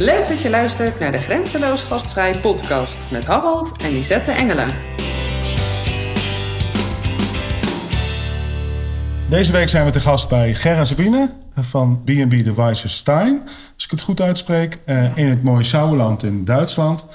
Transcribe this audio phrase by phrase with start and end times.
[0.00, 4.68] Leuk dat je luistert naar de Grenzeloos Gastvrij podcast met Harold en Lisette Engelen.
[9.28, 13.42] Deze week zijn we te gast bij Ger en Sabine van B&B Devices Stein,
[13.74, 17.06] als ik het goed uitspreek, eh, in het mooie Sauerland in Duitsland.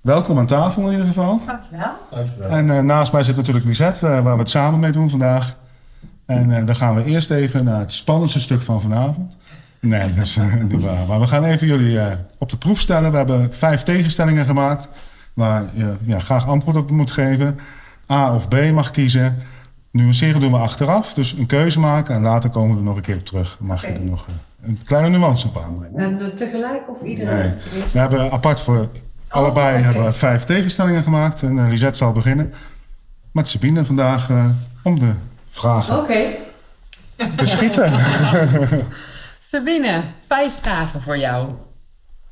[0.00, 1.40] Welkom aan tafel in ieder geval.
[1.46, 2.48] Dankjewel.
[2.50, 5.56] En eh, naast mij zit natuurlijk Lisette, eh, waar we het samen mee doen vandaag.
[6.30, 9.36] En eh, dan gaan we eerst even naar het spannendste stuk van vanavond.
[9.80, 11.06] Nee, dat is eh, niet waar.
[11.06, 12.06] Maar we gaan even jullie eh,
[12.38, 13.10] op de proef stellen.
[13.10, 14.88] We hebben vijf tegenstellingen gemaakt
[15.34, 17.58] waar je ja, graag antwoord op moet geven.
[18.10, 19.36] A of B mag kiezen.
[19.90, 23.02] Nuanceren doen we achteraf, dus een keuze maken en later komen we er nog een
[23.02, 23.56] keer op terug.
[23.60, 26.20] Mag je er nog eh, een kleine nuance op aanbrengen.
[26.20, 27.36] En tegelijk of iedereen?
[27.38, 27.82] Nee.
[27.92, 28.88] We hebben apart voor
[29.28, 29.84] allebei oké.
[29.84, 31.42] hebben we vijf tegenstellingen gemaakt.
[31.42, 32.52] En Lisette zal beginnen
[33.32, 34.30] met Sabine vandaag
[34.82, 35.12] om de
[35.48, 36.24] vragen Oké.
[37.36, 37.92] te schieten.
[39.50, 41.52] Sabine, vijf vragen voor jou.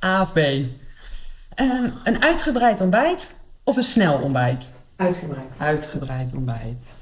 [0.04, 0.36] A of B.
[0.36, 3.34] Ehm, een uitgebreid ontbijt
[3.64, 4.70] of een snel ontbijt?
[4.96, 5.60] Uitgebreid.
[5.60, 6.94] Uitgebreid ontbijt.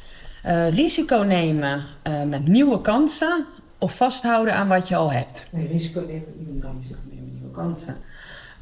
[0.42, 3.44] Eh, risico nemen eh, met nieuwe kansen
[3.78, 5.46] of vasthouden aan wat je al hebt?
[5.50, 6.74] Nee, risico nemen niet kan.
[6.78, 7.96] Risico nemen, nieuwe kansen.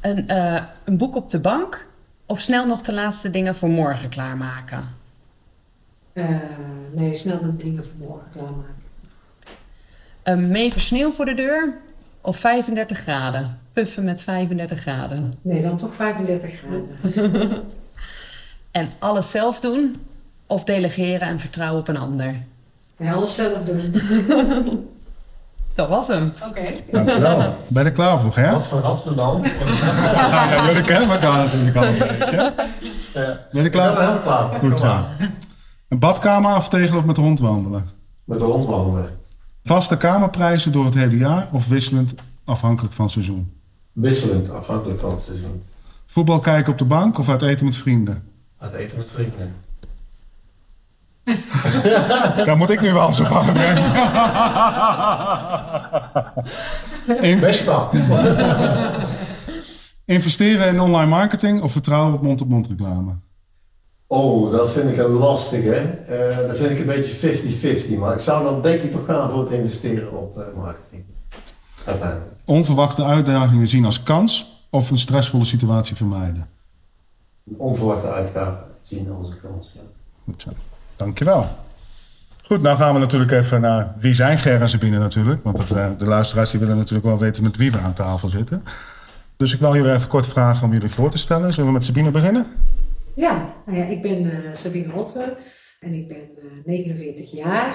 [0.01, 1.85] Een, eh, een boek op de bank
[2.25, 4.95] of snel nog de laatste dingen voor morgen klaarmaken?
[6.93, 8.84] Nee, snel de dingen voor morgen klaarmaken.
[10.25, 11.73] Een meter sneeuw voor de deur
[12.21, 13.59] of 35 graden?
[13.73, 15.33] Puffen met 35 graden.
[15.41, 17.53] Nee, dan toch 35 graden.
[18.71, 19.95] En alles zelf doen
[20.47, 22.35] of delegeren en vertrouwen op een ander?
[22.97, 23.95] Nee, alles zelf doen.
[25.75, 26.33] Dat was hem.
[26.47, 26.61] Oké.
[26.91, 27.55] Dankjewel.
[27.67, 28.51] Ben je er klaar voor, hè?
[28.51, 29.43] Wat we dan?
[29.45, 32.53] Ja, jullie kennen elkaar natuurlijk al een beetje.
[32.55, 34.11] Ben je er Ik klaar ben voor?
[34.13, 34.49] heel klaar.
[34.49, 34.69] voor.
[34.69, 35.03] Goed zo.
[35.87, 37.89] Een badkamer aftegelen of met de hond wandelen?
[38.23, 39.09] Met de hond wandelen.
[39.65, 43.53] Vaste kamerprijzen door het hele jaar of wisselend afhankelijk van het seizoen?
[43.91, 45.63] Wisselend, afhankelijk van het seizoen.
[46.05, 48.23] Voetbal kijken op de bank of uit eten met vrienden?
[48.57, 49.55] Uit eten met vrienden.
[52.45, 53.85] Daar moet ik nu wel aanbrengen.
[57.31, 57.69] Inve- Best
[60.05, 63.11] investeren in online marketing of vertrouwen op mond-op-mond reclame?
[64.07, 65.75] Oh, dat vind ik een lastige.
[65.75, 67.99] Eh dat vind ik een beetje 50-50.
[67.99, 71.03] Maar ik zou dan denk ik toch gaan voor het investeren op eh, marketing.
[71.85, 72.31] Uiteindelijk.
[72.45, 76.47] Onverwachte uitdagingen zien als kans of een stressvolle situatie vermijden?
[77.57, 79.71] Onverwachte uitgave zien als een kans.
[79.75, 79.81] Ja.
[80.23, 80.49] Goed zo.
[80.95, 81.47] Dankjewel.
[82.43, 85.43] Goed, nou gaan we natuurlijk even naar wie zijn Ger en Sabine natuurlijk.
[85.43, 88.29] Want dat, eh, de luisteraars die willen natuurlijk wel weten met wie we aan tafel
[88.29, 88.63] zitten.
[89.37, 91.53] Dus ik wil jullie even kort vragen om jullie voor te stellen.
[91.53, 92.45] Zullen we met Sabine beginnen?
[93.15, 95.37] Ja, nou ja, ik ben eh, Sabine Rotte
[95.79, 97.69] en ik ben eh, 49 jaar.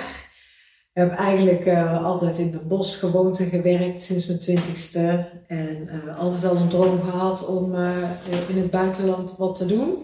[0.92, 5.30] Ik heb eigenlijk eh, altijd in het bos gewoond en gewerkt sinds mijn twintigste.
[5.46, 8.02] En eh, altijd al een droom gehad om eh,
[8.48, 9.94] in het buitenland wat te doen.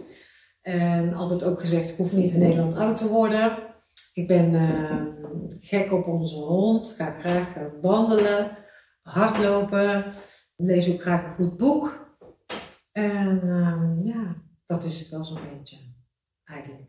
[0.62, 3.52] En altijd ook gezegd, ik hoef niet in Nederland oud te worden.
[4.14, 5.02] Ik ben eh,
[5.60, 8.50] gek op onze hond, ga graag eh, wandelen,
[9.02, 10.04] hardlopen,
[10.56, 12.14] lees ook graag een goed boek.
[12.92, 13.40] En
[14.04, 14.36] ja,
[14.66, 15.76] dat is het wel zo'n beetje,
[16.44, 16.82] eigenlijk.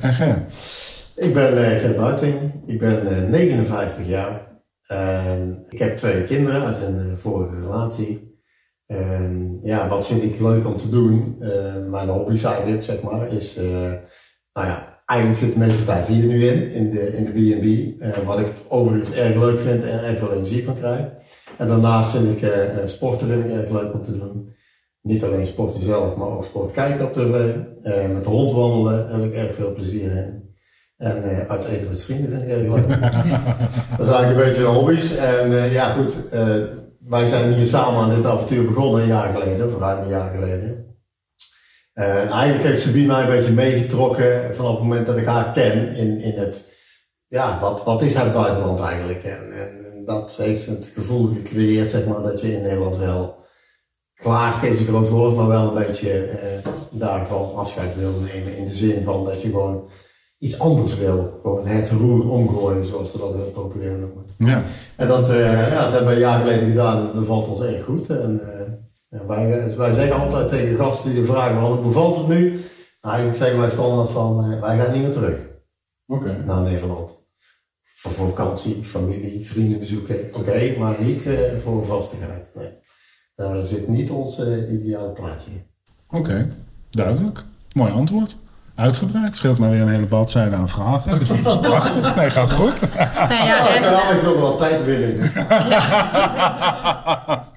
[0.00, 0.46] En?
[1.16, 2.52] Ik ben eh Gert Buiting.
[2.66, 4.46] Ik ben eh, 59 jaar.
[4.86, 8.40] En ik heb twee kinderen uit een eh, vorige relatie.
[8.86, 11.36] En ja, wat vind ik leuk om te doen?
[11.40, 13.56] Eh, mijn hobby eigenlijk, zeg maar, is...
[13.56, 13.92] eh,
[14.52, 18.00] nou ja, eigenlijk zit de meeste tijd hier nu in, in de in de B&B.
[18.02, 21.06] Eh, wat ik overigens erg leuk vind en erg veel energie van krijg.
[21.58, 24.56] En daarnaast vind ik eh, eh, sporten vind ik erg leuk om te doen.
[25.08, 27.54] Niet alleen sporten zelf, maar ook sport kijken op tv.
[27.82, 30.54] Eh, met de hond wandelen heb ik erg veel plezier in.
[30.96, 32.88] En eh, uit eten met vrienden vind ik erg leuk.
[33.98, 35.16] dat is eigenlijk een beetje de hobby's.
[35.16, 36.16] En eh, ja, goed.
[37.00, 40.30] wij zijn hier samen aan dit avontuur begonnen een jaar geleden, of ruim een jaar
[40.30, 40.96] geleden.
[41.92, 45.96] En eigenlijk heeft Sabine mij een beetje meegetrokken vanaf het moment dat ik haar ken
[45.96, 46.64] in, in het,
[47.26, 49.24] ja, wat, wat is het buitenland eigenlijk?
[49.24, 53.37] En, en, en dat heeft het gevoel gecreëerd, zeg maar, dat je in Nederland wel
[54.22, 58.56] klaar is een groot woord, maar wel een beetje eh, daarvan afscheid wil nemen.
[58.56, 59.88] In de zin van dat je gewoon
[60.38, 61.38] iets anders wil.
[61.42, 64.24] Gewoon het roer omgooien, zoals ze dat heel populair noemen.
[64.38, 64.62] Ja.
[64.96, 67.60] En dat, eh, ja, dat hebben we een jaar geleden gedaan en dat bevalt ons
[67.60, 68.10] erg goed.
[68.10, 68.40] En,
[69.08, 72.50] eh, wij, wij zeggen altijd tegen gasten die vragen van hoe bevalt het nu?
[73.00, 75.48] Nou, eigenlijk zeggen wij standaard van wij gaan niet meer terug
[76.06, 76.42] Oké.
[76.46, 77.16] naar Nederland.
[77.94, 81.28] Voor vakantie, familie, vrienden bezoeken, oké, maar niet
[81.62, 82.50] voor vastigheid.
[82.54, 82.70] Nee.
[83.38, 85.50] Nou, dat zit niet ons eh, ideale plaatje.
[85.50, 85.62] in.
[86.10, 86.48] Oké,
[86.90, 87.42] duidelijk.
[87.72, 88.36] Mooi antwoord.
[88.74, 89.36] Uitgebreid.
[89.36, 91.18] Scheelt mij weer een hele bladzijde aan vragen.
[91.18, 92.14] Dus dat is prachtig.
[92.16, 92.80] Nee, gaat goed.
[93.16, 95.34] Nou ja, en, ja, ik wil wel tijd winnen.
[95.34, 95.70] en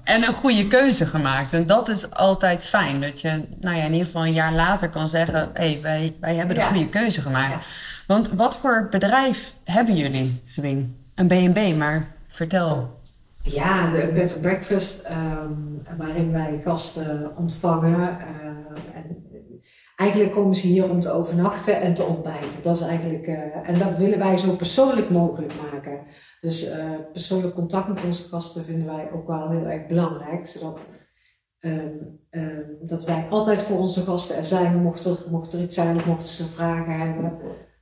[0.14, 1.52] en een goede keuze gemaakt.
[1.52, 3.00] En dat is altijd fijn.
[3.00, 5.50] Dat je nou ja, in ieder geval een jaar later kan zeggen...
[5.52, 6.68] hé, hey, wij, wij hebben de Ja.
[6.68, 7.66] goede keuze gemaakt.
[8.06, 10.88] Want wat voor bedrijf hebben jullie, Swing?
[11.14, 13.00] Een B&B, maar vertel.
[13.42, 15.52] Ja, de and breakfast, ehm,
[15.98, 18.18] waarin wij gasten ontvangen.
[18.18, 18.46] eh,
[18.94, 19.24] en
[19.96, 22.62] eigenlijk komen ze hier om te overnachten en te ontbijten.
[22.62, 26.00] Dat is eigenlijk, eh, en dat willen wij zo persoonlijk mogelijk maken.
[26.40, 30.46] Dus eh, persoonlijk contact met onze gasten vinden wij ook wel heel erg belangrijk.
[30.46, 30.86] Zodat
[31.58, 31.96] ehm,
[32.30, 35.96] ehm, dat wij altijd voor onze gasten er zijn, mocht er, mocht er iets zijn
[35.96, 37.38] of mochten ze vragen hebben.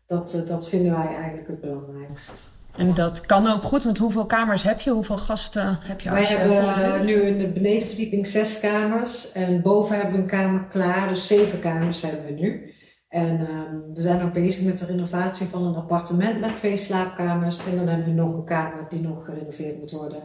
[0.06, 2.59] Dat, dat vinden wij eigenlijk het belangrijkst.
[2.76, 4.90] En dat kan ook goed, want hoeveel kamers heb je?
[4.90, 9.96] Hoeveel gasten heb je Wij hebben eh, nu in de benedenverdieping zes kamers en boven
[9.96, 12.74] hebben we een kamer klaar, dus zeven kamers hebben we nu.
[13.08, 17.58] En ehm, we zijn ook bezig met de renovatie van een appartement met twee slaapkamers.
[17.70, 20.22] En dan hebben we nog een kamer die nog gerenoveerd moet worden,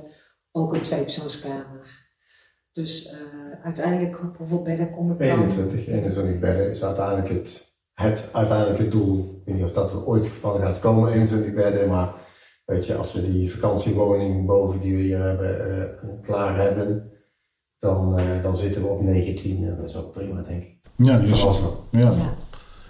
[0.51, 2.03] ook een tweepersoonskamer.
[2.71, 3.17] Dus eh,
[3.63, 5.27] uiteindelijk, hoeveel bedden kom ik dan?
[5.27, 9.19] 21, 21 bedden is uiteindelijk het, het uiteindelijke doel.
[9.19, 12.13] Ik weet niet of dat er ooit van gaat komen, 21 bedden, maar
[12.65, 17.11] weet je, als we die vakantiewoning boven die we hier hebben eh, klaar hebben,
[17.79, 20.75] dan, eh, dan zitten we op 19 en dat is ook prima, denk ik.
[20.95, 21.41] Ja, dus,
[21.91, 21.99] ja.
[21.99, 22.11] Ja.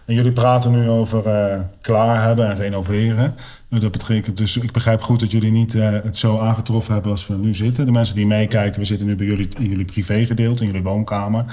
[0.06, 3.36] En jullie praten nu over eh, klaar hebben en renoveren.
[3.69, 7.28] Dat betekent dus, ik begrijp goed dat jullie niet eh, het zo aangetroffen hebben als
[7.28, 7.86] we nu zitten.
[7.86, 11.45] De mensen die meekijken, we zitten nu bij jullie in jullie privégedeelte, in jullie woonkamer.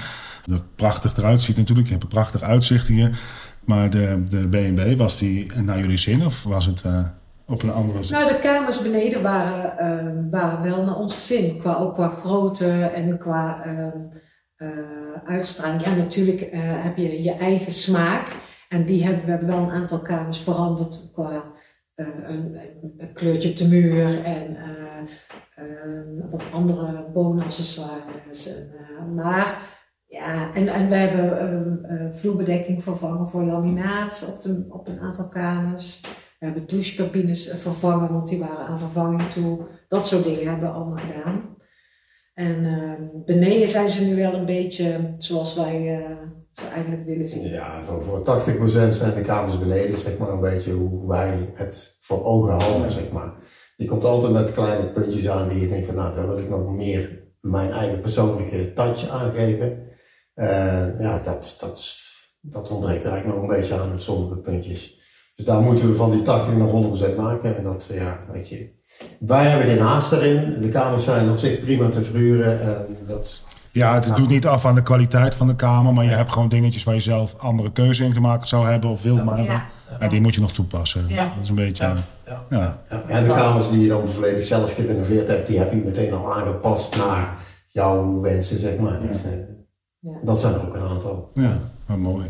[0.45, 3.19] Dat prachtig eruit ziet natuurlijk, je hebt een prachtig uitzicht hier.
[3.65, 6.99] Maar de, de B&B, was die naar jullie zin of was het eh,
[7.47, 7.99] op een andere?
[8.09, 11.57] Nou, de kamers beneden waren, ehm, waren wel naar onze zin.
[11.57, 13.97] Qua, ook qua grootte en qua ehm,
[14.55, 14.69] eh,
[15.25, 15.85] uitstraling.
[15.85, 18.27] Ja, natuurlijk eh, heb je je eigen smaak.
[18.69, 21.43] En die hebben, we hebben wel een aantal kamers veranderd qua
[21.95, 22.59] eh, een,
[22.97, 24.97] een kleurtje op de muur en eh,
[25.55, 28.49] ehm, wat andere boonaccessoires.
[29.15, 29.57] Maar
[30.05, 36.01] ja, en, en we hebben vloerbedekking vervangen voor laminaat op, de, op een aantal kamers.
[36.43, 39.59] We hebben douchecabines eh, vervangen, want die waren aan vervanging toe.
[39.87, 41.57] Dat soort dingen hebben we allemaal gedaan.
[42.33, 46.17] En ehm, beneden zijn ze nu wel een beetje zoals wij eh,
[46.51, 47.43] ze eigenlijk willen zien.
[47.43, 51.97] Ja, voor, voor 80% zijn de kamers beneden, zeg maar, een beetje hoe wij het
[51.99, 53.33] voor ogen houden, zeg maar.
[53.75, 56.49] Je komt altijd met kleine puntjes aan die je denkt van, nou, daar wil ik
[56.49, 59.87] nog meer mijn eigen persoonlijke touch aangeven.
[60.33, 61.95] Eh, ja, dat, dat,
[62.41, 65.01] dat ontbreekt er eigenlijk nog een beetje aan op sommige puntjes.
[65.35, 67.57] Dus daar moeten we van die 80 nog 100% maken.
[67.57, 68.69] En dat, ja, weet je.
[69.19, 70.61] Wij hebben geen haast erin.
[70.61, 72.61] De kamers zijn op zich prima te verhuren.
[72.61, 76.09] En dat, Ja, het doet niet af aan de kwaliteit van de kamer, maar je
[76.09, 79.43] hebt gewoon dingetjes waar je zelf andere keuze in gemaakt zou hebben of wil maken.
[79.43, 79.65] Ja.
[79.99, 81.05] En die moet je nog toepassen.
[81.07, 81.23] Ja.
[81.23, 81.83] Dat is een beetje.
[81.83, 81.95] Ja.
[82.25, 82.43] Ja.
[82.49, 82.81] Ja.
[82.89, 86.13] Ja, en de kamers die je dan volledig zelf gerenoveerd hebt, die heb je meteen
[86.13, 87.33] al aangepast naar
[87.65, 88.99] jouw wensen, zeg maar.
[89.01, 89.31] Dus, eh,
[89.99, 90.11] Ja.
[90.23, 91.29] Dat zijn er ook een aantal.
[91.33, 92.25] Ja, wat mooi.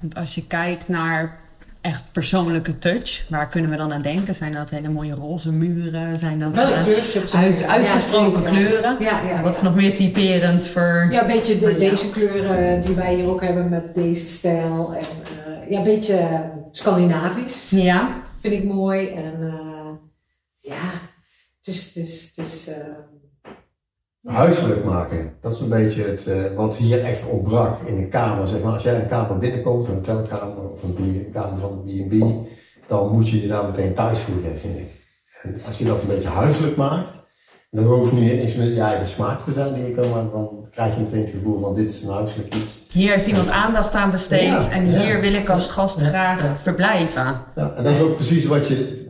[0.00, 1.38] Want als je kijkt naar
[1.80, 4.34] echt persoonlijke touch, waar kunnen we dan aan denken?
[4.34, 6.18] Zijn dat hele mooie roze muren?
[6.18, 6.60] Zijn dat de
[7.32, 8.96] uit, uitgesproken Ja, kleuren?
[9.00, 11.06] Ja, ja, Wat is nog meer typerend voor...
[11.10, 14.94] Ja, een beetje de, deze kleuren die wij hier ook hebben met deze stijl.
[14.94, 15.06] En,
[15.46, 16.40] eh, ja, een beetje eh,
[16.70, 17.70] Scandinavisch.
[17.70, 19.08] Ja, Vind ik mooi.
[19.08, 19.90] En eh,
[20.58, 20.90] ja,
[21.58, 21.84] het is.
[21.84, 22.68] Het is, het is
[24.28, 28.46] Huiselijk maken, dat is een beetje het, eh, wat hier echt ontbrak in een kamer.
[28.46, 28.72] Zeg maar.
[28.72, 32.48] Als jij een kamer binnenkomt, een hotelkamer of een, kamer van een B&B,
[32.88, 34.90] dan moet je je daar meteen thuis voelen, vind ik.
[35.42, 37.26] En als je dat een beetje huiselijk maakt,
[37.70, 40.66] dan hoeft niet eens met je eigen smaak te zijn die je kan, maar dan
[40.70, 42.78] krijg je meteen het gevoel van dit is een huiselijk iets.
[42.92, 45.00] hier heeft iemand aandacht aan besteed Ja, en ja.
[45.00, 46.56] hier wil ik als gast Ja, graag ja.
[46.62, 47.40] verblijven.
[47.54, 49.06] Ja, en dat is ook precies wat, je,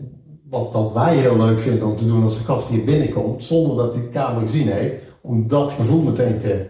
[0.50, 3.76] wat, wat wij heel leuk vinden om te doen als een gast hier binnenkomt, zonder
[3.76, 4.94] dat hij de kamer gezien heeft,
[5.28, 6.66] om dat gevoel meteen te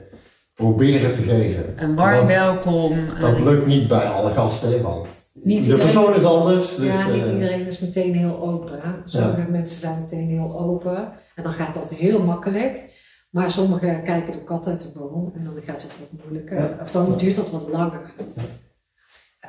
[0.55, 1.73] proberen te geven.
[1.77, 2.93] Een warm welkom.
[3.21, 6.77] Dat lukt niet bij alle gasten, want Niet de iedereen- persoon is anders.
[6.77, 8.81] Dus, ja, niet eh, iedereen is meteen heel open.
[9.05, 11.13] Sommige mensen zijn meteen heel open.
[11.35, 12.87] En dan gaat dat heel makkelijk.
[13.31, 16.57] Maar sommigen kijken de kat uit de boom en dan gaat het wat moeilijker.
[16.59, 16.79] Ja.
[16.83, 18.01] Of dan duurt dat wat langer.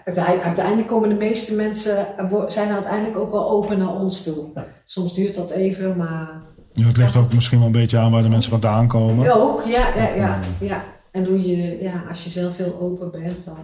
[0.05, 2.07] Uiteindelijk, uiteindelijk komen de meeste mensen,
[2.47, 4.49] zijn uiteindelijk ook wel open naar ons toe.
[4.55, 4.65] Ja.
[4.85, 6.41] Soms duurt dat even, maar
[6.79, 9.25] Ja, het ligt ook misschien wel een beetje aan waar de mensen vandaan komen.
[9.25, 10.83] Ja, ook, ja, ja, ja, ja.
[11.11, 13.57] En hoe je, ja, als je zelf heel open bent, dan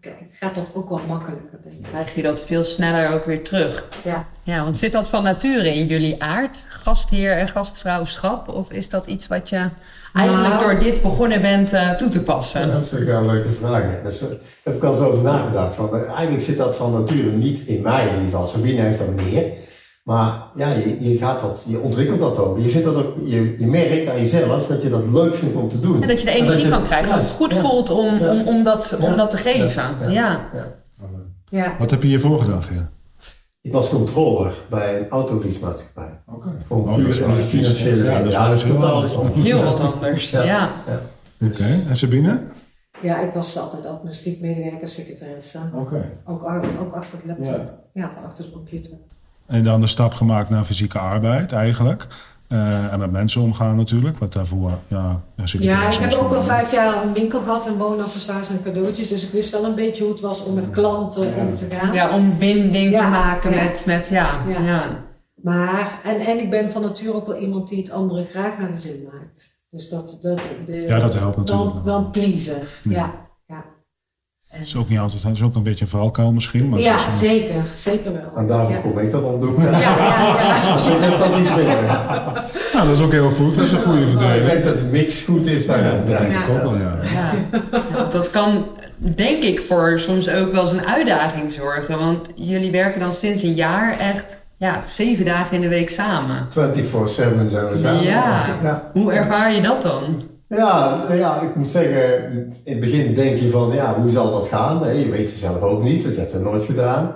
[0.00, 1.82] eh, gaat dat ook wel makkelijker, denk ik.
[1.90, 3.84] krijg je dat veel sneller ook weer terug.
[4.04, 4.26] Ja.
[4.42, 8.48] Ja, want zit dat van nature in jullie aard, gastheer en gastvrouwschap?
[8.48, 9.68] Of is dat iets wat je
[10.14, 10.62] eigenlijk Nou.
[10.64, 12.60] door dit begonnen bent eh, toe te passen?
[12.72, 13.82] dat is natuurlijk wel een leuke vraag.
[14.02, 14.12] daar
[14.64, 15.76] heb ik al eens over nagedacht.
[15.76, 18.46] Want, eh, eigenlijk zit dat van nature niet in mij in ieder geval.
[18.46, 19.44] Sabine heeft dat meer.
[20.06, 22.58] Maar ja, je, je gaat dat, je ontwikkelt dat ook.
[22.58, 25.68] Je, vindt dat ook je, je merkt aan jezelf dat je dat leuk vindt om
[25.68, 26.02] te doen.
[26.02, 27.08] En dat je er En energie je- van krijgt.
[27.10, 27.60] Dat het goed ja.
[27.60, 28.30] voelt om, Ja.
[28.30, 29.82] om, om, dat, om dat te geven.
[30.00, 30.08] Ja.
[30.10, 30.48] Ja.
[30.52, 30.66] Ja.
[31.48, 31.76] Ja.
[31.78, 32.88] Wat heb je hiervoor gedaan, Ger?
[33.60, 36.20] Ik was controller bij een autoleasemaatschappij.
[36.26, 36.48] Oké.
[36.66, 39.14] Gewoon Oh, iets- financiële ja, dat is ja, dat is totaal anders.
[39.34, 40.30] Heel wat anders.
[40.30, 40.42] Ja.
[40.42, 40.70] Ja.
[41.40, 41.64] Oké.
[41.88, 42.40] En Sabine?
[43.02, 45.58] ja, ik was altijd administratief medewerker, secretaresse.
[45.74, 46.08] Oké.
[46.24, 46.42] Ook,
[46.80, 47.46] ook achter de laptop.
[47.92, 48.02] Ja.
[48.02, 48.92] Ja, achter de computer.
[49.46, 52.06] En dan de stap gemaakt naar fysieke arbeid eigenlijk.
[52.48, 54.18] Eh, en met mensen omgaan natuurlijk.
[54.18, 55.20] Wat daarvoor, ja...
[55.36, 58.48] ja, zit Ja, ik heb ook wel wel- vijf jaar een winkel gehad en woonaccessoires
[58.48, 59.08] en cadeautjes.
[59.08, 61.92] Dus ik wist wel een beetje hoe het was om met klanten om te gaan.
[61.94, 63.00] Ja, om binding Ja.
[63.04, 63.62] te maken Ja.
[63.64, 64.40] met, met ja.
[64.48, 64.60] Ja.
[64.60, 64.82] ja.
[65.42, 68.72] Maar, en, en ik ben van nature ook wel iemand die het anderen graag naar
[68.72, 69.54] de zin maakt.
[69.70, 72.68] Dus dat, dat, de, Ja, dat helpt natuurlijk Wel, pleaser.
[72.82, 73.10] Ja.
[74.58, 75.22] Het is ook niet altijd...
[75.22, 76.68] Het is ook een beetje een valkuil misschien.
[76.68, 77.54] Maar ja een- zeker.
[77.74, 78.32] Zeker wel.
[78.36, 78.80] En daarvoor ja.
[78.80, 79.60] kom ik dan om de hoek.
[79.62, 80.74] Ja, ja, ja.
[80.74, 81.82] Want ik heb dat iets meer.
[82.72, 83.54] Nou, dat is ook heel goed.
[83.54, 84.46] Dat is een goede Ik verdeling.
[84.46, 85.84] denk dat de mix goed is daar.
[85.84, 86.42] Ja, dat denk Ja.
[86.44, 86.98] ik ook wel, ja.
[87.14, 87.32] Ja.
[87.94, 88.64] Ja, dat kan
[88.98, 91.98] denk ik voor soms ook wel eens een uitdaging zorgen.
[91.98, 96.46] Want jullie werken dan sinds een jaar echt ja, zeven dagen in de week samen.
[96.50, 96.54] 24-7
[97.48, 98.02] zijn we samen.
[98.02, 98.44] Ja.
[98.62, 98.90] ja.
[98.92, 100.22] Hoe ervaar je dat dan?
[100.48, 102.32] Ja, nou ja, ik moet zeggen,
[102.64, 104.80] in het begin denk je van, ja, hoe zal dat gaan?
[104.80, 107.14] Nee, je weet het zelf ook niet, want je hebt het nooit gedaan.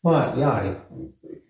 [0.00, 0.76] Maar ja, ik,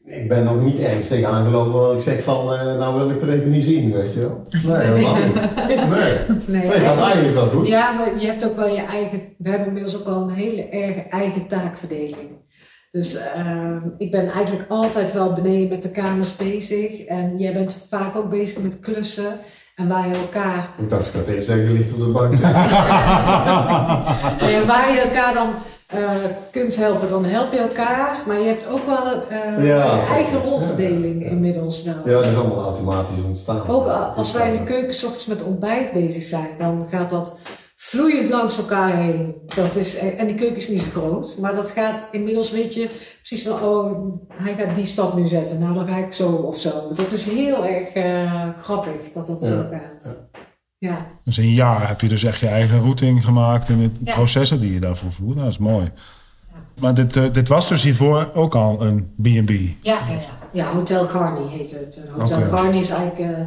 [0.05, 3.21] ik ben nog niet ergens tegenaan gelopen waar ik zeg van, eh, nou wil ik
[3.21, 4.47] er even niet zien, weet je wel.
[4.65, 5.67] Nee, helemaal niet.
[5.67, 5.77] Nee,
[6.47, 7.67] Nee, nee gaat eigenlijk wel goed.
[7.67, 9.21] Ja, maar je hebt ook wel je eigen.
[9.39, 12.41] We hebben inmiddels ook al een hele erge eigen taakverdeling.
[12.91, 17.05] Dus ehm, ik ben eigenlijk altijd wel beneden met de kamers bezig.
[17.05, 19.39] En jij bent vaak ook bezig met klussen.
[19.75, 22.33] En waar je elkaar, Ik dacht, ik had even zeggen, ligt op de bank.
[24.57, 25.49] en waar je elkaar dan
[25.87, 26.00] eh,
[26.50, 28.17] kunt helpen, dan help je elkaar.
[28.26, 29.05] Maar je hebt ook wel
[29.64, 30.14] Ja, je zeker.
[30.17, 31.29] eigen rolverdeling Ja.
[31.31, 31.95] inmiddels wel.
[32.05, 33.69] Ja, dat is allemaal automatisch ontstaan.
[33.69, 33.87] Ook
[34.17, 37.37] als wij in de keuken 's ochtends met ontbijt bezig zijn, dan gaat dat
[37.93, 39.35] vloeiend langs elkaar heen.
[39.55, 42.75] Dat is, e- en die keuken is niet zo groot, maar dat gaat inmiddels, weet
[42.75, 42.89] je,
[43.23, 46.59] precies van, oh, hij gaat die stap nu zetten, nou dan ga ik zo of
[46.59, 46.93] zo.
[46.95, 50.17] Dat is heel erg eh, grappig dat dat zo gaat.
[50.79, 51.07] Ja.
[51.25, 54.15] Dus in een jaar heb je dus echt je eigen routing gemaakt en het Ja.
[54.15, 55.29] processen die je daarvoor voert.
[55.35, 55.91] Nou, Dat is mooi.
[56.81, 59.51] Maar dit, eh, dit was dus hiervoor ook al een B&B.
[59.51, 60.19] Ja, ja, ja.
[60.53, 62.03] ja, Hotel Garni heet het.
[62.19, 62.41] Hotel.
[62.51, 63.45] Garni is eigenlijk eh,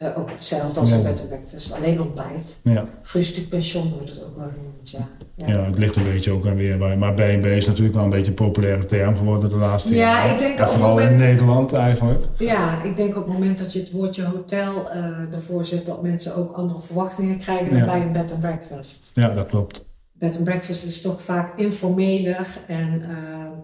[0.00, 0.96] eh, ook hetzelfde als Ja.
[0.96, 2.58] een bed and breakfast, alleen ontbijt.
[2.64, 2.84] Ja.
[3.02, 5.08] Frühstück pension wordt het ook wel genoemd, ja.
[5.46, 6.96] ja, het ligt een beetje ook aan weer bij.
[6.96, 10.32] Maar B&B is natuurlijk wel een beetje een populaire term geworden de laatste Ja, jaren.
[10.32, 12.24] ik denk En op het vooral in Nederland eigenlijk.
[12.38, 16.02] Ja, ik denk op het moment dat je het woordje hotel eh, ervoor zet, dat
[16.02, 17.84] mensen ook andere verwachtingen krijgen dan Ja.
[17.84, 19.10] bij een bed and breakfast.
[19.14, 19.88] Ja, dat klopt.
[20.20, 23.16] Bed and breakfast is toch vaak informeler en eh,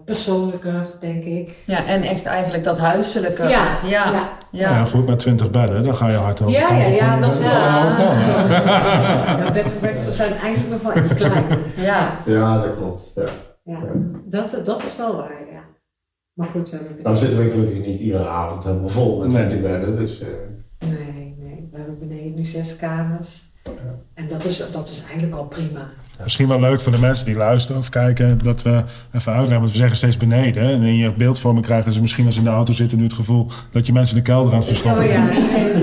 [0.05, 1.49] persoonlijker, denk ik.
[1.65, 3.43] Ja, en echt eigenlijk dat huiselijke.
[3.43, 3.49] Ja,
[3.83, 3.89] ja.
[3.89, 4.11] ja.
[4.11, 4.69] ja.
[4.69, 4.83] Ja.
[4.85, 7.49] goed, met 20 bedden, dan ga je hard over Ja, ja, ja, dat wel.
[7.49, 7.95] ja.
[9.43, 11.59] Ja, bed and breakfast zijn eigenlijk nog wel iets kleiner.
[11.75, 12.11] Ja.
[12.25, 13.11] Ja, dat klopt.
[13.15, 13.25] Ja.
[13.63, 13.79] Ja,
[14.25, 15.61] dat, dat is wel waar, ja.
[16.33, 19.47] Maar goed, we hebben Nou zitten we gelukkig niet iedere avond helemaal vol met Nee.
[19.47, 20.19] 20 bedden, dus...
[20.21, 20.27] eh,
[20.79, 23.43] Nee, nee, we hebben beneden nu zes kamers.
[24.13, 25.89] En dat is, dat is eigenlijk al prima.
[26.23, 29.71] Misschien wel leuk voor de mensen die luisteren of kijken, dat we even uitleggen, want
[29.71, 30.63] we zeggen steeds beneden.
[30.63, 33.13] En in je beeldvorming krijgen ze misschien als ze in de auto zitten nu het
[33.13, 35.29] gevoel dat je mensen in de kelder aan het verstoppen Oh ja.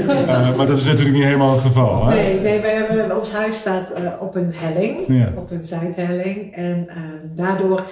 [0.06, 2.06] Eh, maar dat is natuurlijk niet helemaal het geval.
[2.06, 2.14] Hè?
[2.14, 5.32] Nee, nee we hebben, ons huis staat eh, op een helling, Ja.
[5.36, 6.54] op een zuidhelling.
[6.54, 6.96] En eh,
[7.34, 7.82] daardoor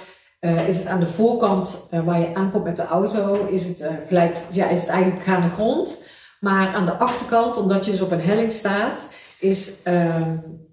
[0.68, 4.68] is het aan de voorkant, waar je aankomt met de auto, is het, gelijk, ja,
[4.68, 6.02] is het eigenlijk gaande grond.
[6.40, 9.08] Maar aan de achterkant, omdat je dus op een helling staat,
[9.42, 9.72] is...
[9.82, 10.22] ehm,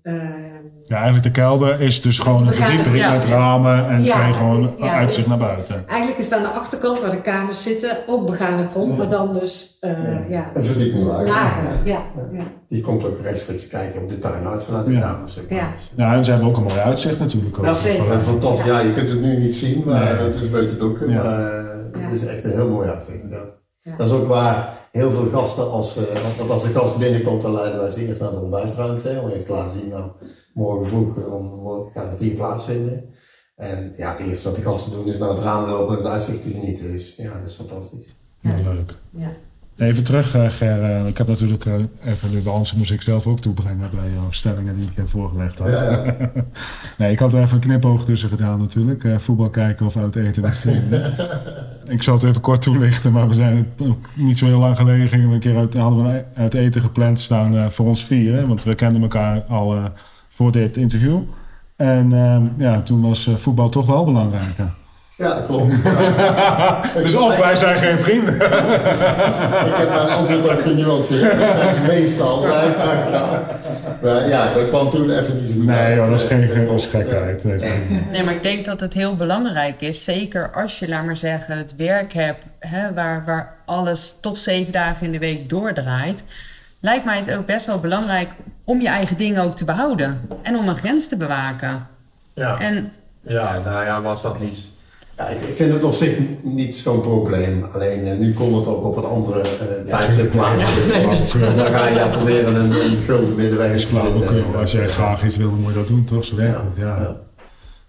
[0.04, 0.48] ehm,
[0.84, 4.18] Ja, eigenlijk de kelder is dus gewoon een verdieping ja, met dus- ramen en Ja,
[4.18, 5.84] kan je gewoon ja, uitzicht dus- naar buiten.
[5.88, 9.34] eigenlijk is het aan de achterkant, waar de kamers zitten, ook begane grond, maar dan
[9.34, 10.50] dus eh, ja.
[10.54, 11.28] Een verdieping lager.
[11.28, 11.64] lager.
[11.84, 12.44] Ja, ja.
[12.70, 15.00] Die komt ook rechtstreeks kijken op de tuin uit vanuit de Ja.
[15.00, 15.34] kamers.
[15.34, 15.60] zeg maar.
[15.60, 15.68] Ja.
[15.96, 17.58] Ja, en ze hebben ook een mooi uitzicht natuurlijk.
[17.60, 17.74] Ook.
[17.74, 18.06] Zeker.
[18.12, 18.66] Ja, fantastisch.
[18.66, 20.14] Ja, je kunt het nu niet zien, maar Nee.
[20.14, 21.10] het is een beetje donker.
[21.10, 21.24] Ja.
[21.24, 22.08] Maar eh, Ja.
[22.08, 23.30] het is echt een heel mooi uitzicht.
[23.30, 23.38] Ja.
[23.80, 23.96] Ja.
[23.98, 27.54] Dat is ook waar heel veel gasten, als, eh, want als de gast binnenkomt, dan
[27.54, 29.20] leiden wij ze eerst naar de ontbijtruimte.
[29.24, 30.12] Om je te laten zien, nou,
[30.54, 33.14] morgen vroeg eh, om, gaat het hier plaatsvinden.
[33.56, 36.12] En ja, het eerste wat de gasten doen is naar het raam lopen en het
[36.12, 36.92] uitzicht te genieten.
[36.92, 38.16] Dus ja, dat is fantastisch.
[38.40, 38.96] Ja, leuk.
[39.10, 39.32] Ja.
[39.80, 40.84] Even terug, eh, Ger.
[40.84, 41.74] eh, ik heb natuurlijk eh,
[42.06, 45.60] even de balans moest ik zelf ook toebrengen bij jouw stellingen die ik heb voorgelegd
[45.60, 45.70] had.
[45.70, 46.16] Ja,
[46.98, 49.04] nee, ik had er even een knipoog tussen gedaan natuurlijk.
[49.18, 51.14] Voetbal kijken of uit eten met vrienden.
[51.96, 55.08] ik zal het even kort toelichten, maar we zijn het niet zo heel lang geleden
[55.08, 58.48] gingen we een keer uit, hadden we uit eten gepland staan voor ons vieren.
[58.48, 59.92] Want we kenden elkaar al
[60.28, 61.20] voor dit interview.
[61.76, 64.74] En ehm, ja, toen was voetbal toch wel belangrijker.
[65.20, 65.84] Ja, dat klopt.
[67.04, 68.36] dus of wij zijn geen vrienden.
[69.70, 71.40] ik heb mijn antwoord ook genuanceerd.
[71.40, 73.44] Dat zijn meestal achteraan.
[74.02, 76.80] Maar ja, dat kwam toen even niet zo goed Nee, joh, dat is geen, geen
[76.80, 77.44] gekheid.
[78.12, 80.04] Nee, maar ik denk dat het heel belangrijk is.
[80.04, 84.74] Zeker als je, laat maar zeggen, het werk hebt hè, waar, waar alles toch zeven
[84.74, 86.24] dagen in de week doordraait.
[86.80, 88.30] Lijkt mij het ook best wel belangrijk
[88.64, 90.22] om je eigen dingen ook te behouden.
[90.42, 91.88] En om een grens te bewaken.
[92.34, 92.60] Ja.
[92.60, 94.78] En Ja, nou ja, was dat niet.
[95.20, 97.66] Ja, ik, ik vind het op zich niet zo'n probleem.
[97.74, 100.68] Alleen eh, nu komt het ook op een andere uh, tijdstip plaatsen.
[101.56, 104.44] Dan ga je daar proberen een, een gulden middenweg te vinden.
[104.60, 106.26] Als jij graag iets wil, dan moet je dat doen, toch?
[106.26, 106.86] Zo werkt het, ja.
[107.00, 107.16] Ja.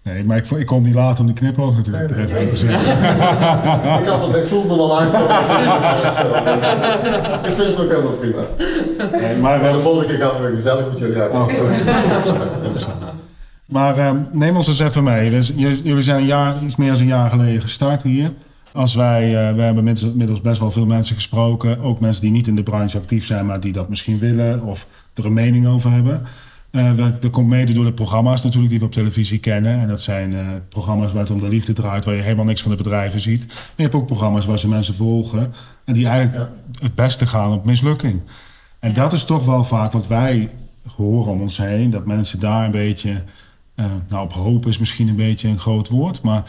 [0.03, 2.13] Nee, maar ik, ik kon niet laten om die knipoog natuurlijk te
[2.55, 2.79] zetten.
[4.01, 5.27] Ik, had het, ik voelde aankomen.
[5.27, 6.51] de vraag stelde.
[7.49, 8.41] Ik vind het ook helemaal prima.
[9.19, 11.31] Nee, maar, Maar eh, de volgende keer gaan we weer gezellig met jullie uit.
[11.31, 12.85] Oh, dat is-
[13.71, 15.29] Maar eh, neem ons eens even mee.
[15.29, 18.33] Dus, jullie zijn een jaar, iets meer dan een jaar geleden gestart hier.
[18.71, 21.79] Als wij, eh, we hebben inmiddels- best wel veel mensen gesproken.
[21.79, 24.87] Ook mensen die niet in de branche actief zijn, maar die dat misschien willen of
[25.13, 26.21] er een mening over hebben.
[26.71, 29.79] Eh, dat, dat komt mede door de programma's natuurlijk die we op televisie kennen.
[29.79, 32.61] En dat zijn eh, programma's waar het om de liefde draait, waar je helemaal niks
[32.61, 33.43] van de bedrijven ziet.
[33.43, 35.53] En je hebt ook programma's waar ze mensen volgen
[35.85, 36.49] en die eigenlijk
[36.81, 38.21] het beste gaan op mislukking.
[38.79, 40.49] En dat is toch wel vaak wat wij
[40.95, 41.89] horen om ons heen.
[41.89, 43.23] Dat mensen daar een beetje,
[44.07, 46.21] nou op hopen is misschien een beetje een groot woord.
[46.21, 46.43] Maar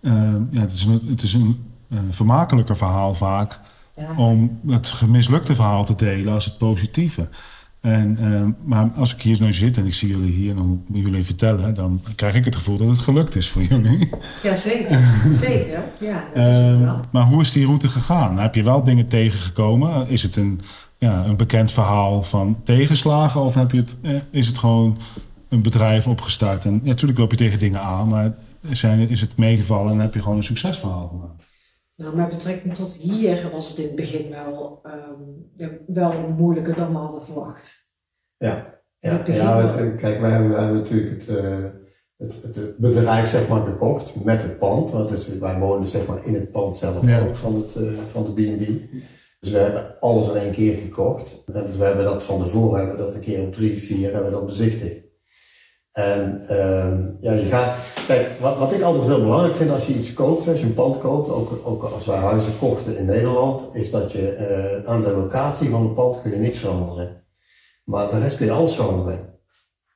[0.00, 0.12] eh,
[0.50, 3.60] ja, het is een, het is een eh, vermakelijker verhaal vaak
[3.96, 4.14] Ja.
[4.16, 7.28] om het gemislukte verhaal te delen als het positieve.
[7.80, 10.82] En, eh, maar als ik hier nu zit en ik zie jullie hier en dan
[10.86, 14.08] moet jullie vertellen, dan krijg ik het gevoel dat het gelukt is voor jullie.
[14.42, 15.00] Ja, zeker.
[15.46, 15.82] Zeker.
[16.00, 17.00] Ja, dat is het wel.
[17.10, 18.38] maar hoe is die route gegaan?
[18.38, 20.08] Heb je wel dingen tegengekomen?
[20.08, 20.60] Is het een,
[20.98, 23.40] ja, een bekend verhaal van tegenslagen?
[23.40, 24.98] Of heb je het, eh, is het gewoon
[25.48, 26.64] een bedrijf opgestart?
[26.64, 28.34] En ja, natuurlijk loop je tegen dingen aan, maar
[28.70, 31.42] zijn, is het meegevallen en heb je gewoon een succesverhaal gemaakt?
[31.96, 35.22] Nou, met betrekking tot hier was het in het begin wel, ehm,
[35.56, 37.92] ja, wel moeilijker dan we hadden verwacht.
[38.36, 39.66] Ja, ja, het begin ja wel.
[39.66, 41.64] het, kijk, wij hebben, hebben natuurlijk het, eh,
[42.16, 44.90] het, het bedrijf zeg maar, gekocht met het pand.
[44.90, 47.20] Want dus, wij wonen zeg maar, in het pand zelf Ja.
[47.20, 48.66] ook van, het, eh, van de B&B.
[49.40, 51.42] Dus we hebben alles in één keer gekocht.
[51.52, 54.30] En dus we hebben dat van tevoren, hebben dat een keer op drie, vier, hebben
[54.30, 55.03] we dat bezichtigd.
[55.94, 57.74] En ehm, ja, je gaat,
[58.06, 60.74] kijk, wat, wat ik altijd heel belangrijk vind als je iets koopt, als je een
[60.74, 65.02] pand koopt, ook, ook als wij huizen kochten in Nederland, is dat je eh, aan
[65.02, 67.24] de locatie van het pand kun je niks veranderen.
[67.84, 69.18] Maar de rest kun je alles veranderen.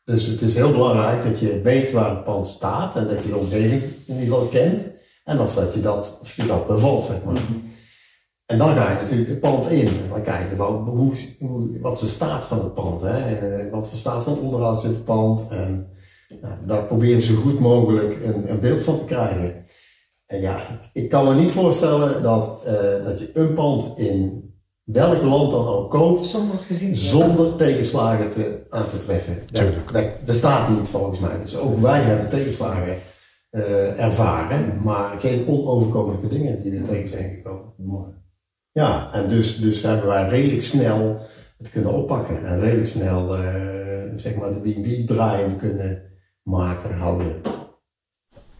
[0.04, 3.28] Dus het is heel belangrijk dat je weet waar het pand staat en dat je
[3.28, 4.90] de omgeving in ieder geval kent.
[5.24, 7.42] En of, dat je, dat, of je dat bevalt, zeg maar.
[8.48, 9.86] En dan ga je natuurlijk het pand in.
[9.86, 13.00] En dan kijk je wel hoe, hoe, wat is de staat van het pand.
[13.00, 13.36] Hè?
[13.36, 15.48] En wat voor staat van het onderhoud zit het pand.
[15.48, 15.86] En
[16.40, 19.64] nou, daar probeer je zo goed mogelijk een, een beeld van te krijgen.
[20.26, 24.48] En ja, ik, ik kan me niet voorstellen dat, eh, dat je een pand in
[24.84, 29.38] welk land dan ook koopt Zonder het gezien zonder tegenslagen te, aan te treffen.
[29.50, 29.92] Dat, Tuurlijk.
[29.92, 31.40] dat bestaat niet volgens mij.
[31.40, 32.96] Dus ook wij hebben tegenslagen
[33.50, 37.72] eh, ervaren, maar geen onoverkomelijke dingen die er tegen zijn gekomen.
[37.76, 38.26] Mooi.
[38.72, 41.26] Ja, en dus, dus hebben wij redelijk snel
[41.58, 43.44] het kunnen oppakken en redelijk snel eh,
[44.16, 46.02] zeg maar de B&B draaiende kunnen
[46.42, 47.40] maken, houden.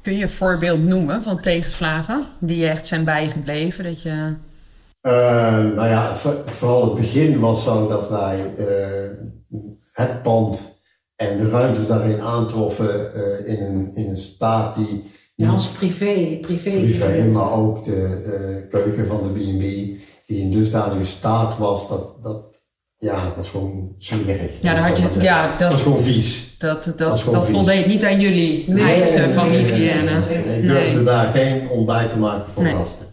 [0.03, 3.85] kun je een voorbeeld noemen van tegenslagen die je echt zijn bijgebleven?
[3.85, 4.35] Dat je...
[5.01, 9.11] Eh, nou ja, vo- vooral het begin was zo dat wij eh,
[9.92, 10.81] het pand
[11.16, 13.14] en de ruimtes daarin aantroffen
[13.47, 15.11] in, een, in een staat die
[15.42, 16.70] Ja, ons privé, privé.
[16.70, 19.61] privé, maar ook de eh, keuken van de B&B,
[20.27, 22.61] die in dusdanige staat was dat, dat
[22.96, 24.51] ja, dat was gewoon smerig.
[24.61, 26.55] Ja, daar had je, Dat was ja Dat was dat, gewoon vies.
[26.59, 30.03] dat, dat, dat, voldeed niet aan jullie Nee, eisen nee, van nee, hygiëne.
[30.03, 30.59] nee, nee, nee.
[30.61, 32.74] Ik durfde daar geen ontbijt te maken voor Nee.
[32.74, 33.07] gasten.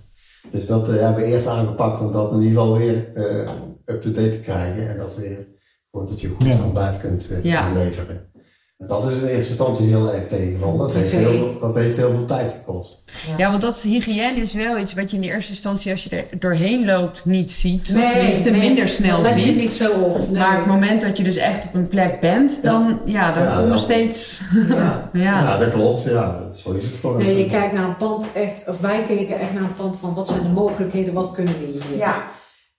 [0.51, 3.49] Dus dat eh, hebben we eerst aangepakt om dat in ieder geval weer eh,
[3.85, 4.89] up-to-date te krijgen.
[4.89, 5.47] En dat weer
[5.91, 6.63] gewoon dat je goed Ja.
[6.63, 7.71] ontbijt kunt eh, Ja.
[7.73, 8.29] leveren.
[8.77, 10.77] Dat is in eerste instantie heel erg tegengevallen.
[10.77, 13.03] Dat heeft heel, dat heeft heel veel tijd gekost.
[13.37, 16.09] Ja, want dat hygiëne is wel iets wat je in de eerste instantie, als je
[16.09, 17.89] er doorheen loopt, niet ziet.
[17.93, 19.55] Nee, of tenminste nee, minder snel je ziet.
[19.55, 20.17] niet zo op.
[20.29, 20.39] Nee.
[20.41, 23.43] Maar op het moment dat je dus echt op een plek bent, dan, ja, dan
[23.67, 24.41] Ja, je steeds...
[24.67, 25.09] Ja.
[25.13, 25.21] Ja.
[25.21, 26.03] Ja, dat klopt.
[26.03, 27.17] Ja, dat- zo is het gewoon.
[27.17, 30.13] Nee, je kijkt naar een pand echt, of wij keken echt naar een pand van
[30.13, 31.97] wat zijn de mogelijkheden, wat kunnen we hier?
[31.97, 32.23] Ja.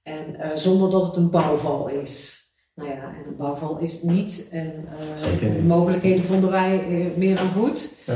[0.02, 2.35] En eh, zonder dat het een bouwval is.
[2.76, 4.48] Nou ja, en een bouwval is het niet.
[4.50, 4.84] En
[5.20, 5.40] eh, niet.
[5.40, 7.90] de mogelijkheden vonden wij eh, meer dan goed.
[8.06, 8.14] Ja.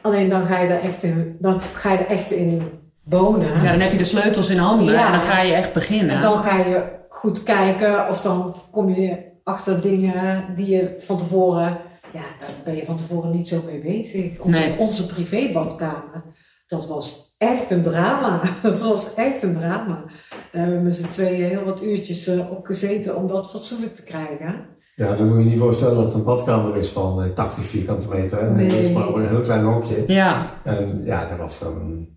[0.00, 2.62] Alleen dan ga je er echt in, dan ga je er echt in
[3.04, 3.62] wonen.
[3.62, 5.06] Ja, dan heb je de sleutels in handen Ja.
[5.06, 6.16] en dan ga je echt beginnen.
[6.16, 11.18] En dan ga je goed kijken of dan kom je achter dingen die je van
[11.18, 11.78] tevoren,
[12.12, 14.38] ja, daar ben je van tevoren niet zo mee bezig.
[14.38, 14.78] Onze, Nee.
[14.78, 16.22] onze privébadkamer,
[16.66, 18.40] dat was echt een drama.
[18.62, 20.04] Dat was echt een drama.
[20.52, 23.94] Daar hebben we met z'n tweeën heel wat uurtjes uh, op gezeten om dat fatsoenlijk
[23.94, 24.66] te krijgen.
[24.94, 28.08] Ja, dan moet je je niet voorstellen dat het een badkamer is van 80 vierkante
[28.08, 28.52] meter.
[28.52, 28.68] Nee.
[28.68, 30.04] Dat is maar een heel klein hokje.
[30.06, 30.46] Ja.
[30.64, 32.08] En ja, dat was gewoon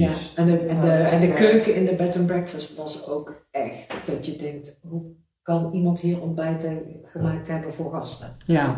[0.00, 3.46] ja, en de, en, de, en de keuken in de bed and breakfast was ook
[3.50, 5.02] echt dat je denkt, hoe
[5.42, 8.36] kan iemand hier ontbijten gemaakt hebben voor gasten?
[8.46, 8.76] Ja.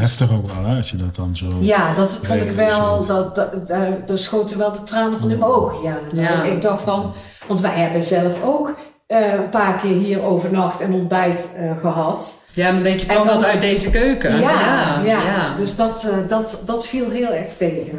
[0.00, 1.46] Heftig ook wel, hè, als je dat dan zo...
[1.60, 3.68] Ja, dat vond ik wel, dat, dat,
[4.06, 5.82] daar schoten wel de tranen van in mijn ogen.
[5.82, 5.98] Ja.
[6.12, 6.42] ja.
[6.42, 7.12] Ik dacht van,
[7.46, 8.76] want wij hebben zelf ook
[9.08, 12.34] uh, een paar keer hier overnacht en ontbijt uh, gehad.
[12.52, 14.38] Ja, dan denk je, kwam dat uit deze keuken?
[14.40, 15.22] Ja, ja, ja.
[15.22, 15.56] ja.
[15.56, 17.98] dus dat, uh, dat, dat viel heel erg tegen.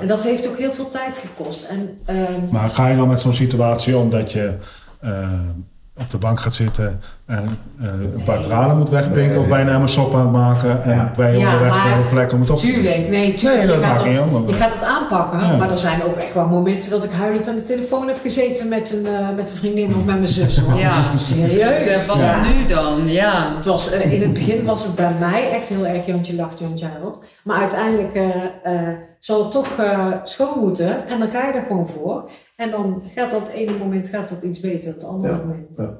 [0.00, 1.64] En dat heeft ook heel veel tijd gekost.
[1.64, 2.48] En, um...
[2.50, 4.54] Maar ga je dan met zo'n situatie omdat je
[5.04, 5.28] uh,
[6.00, 9.88] op de bank gaat zitten en uh, een paar tranen moet wegpinken of bijna een
[9.88, 11.12] sop aan het maken en ja.
[11.16, 13.66] ben je ja, onderweg naar een plek om het op te Tuurlijk, nee, tuurlijk.
[13.66, 16.90] Nee, je, gaat het, je gaat het aanpakken, maar er zijn ook echt wel momenten
[16.90, 20.04] dat ik huilend aan de telefoon heb gezeten met een, uh, met een vriendin of
[20.04, 20.58] met mijn zus.
[20.58, 20.78] Hoor.
[20.78, 22.06] Ja, serieus.
[22.06, 23.06] Wat nu dan?
[23.06, 23.56] Ja.
[23.56, 26.86] Het was, in het begin was het bij mij echt heel erg Jantje lacht, Jantje
[26.86, 27.24] huilt.
[27.44, 28.18] Maar uiteindelijk
[29.18, 31.08] zal het toch uh, schoon moeten.
[31.08, 32.30] En dan ga je er gewoon voor.
[32.60, 35.76] En dan gaat dat ene moment gaat dat iets beter dan het andere moment.
[35.76, 35.98] Ja.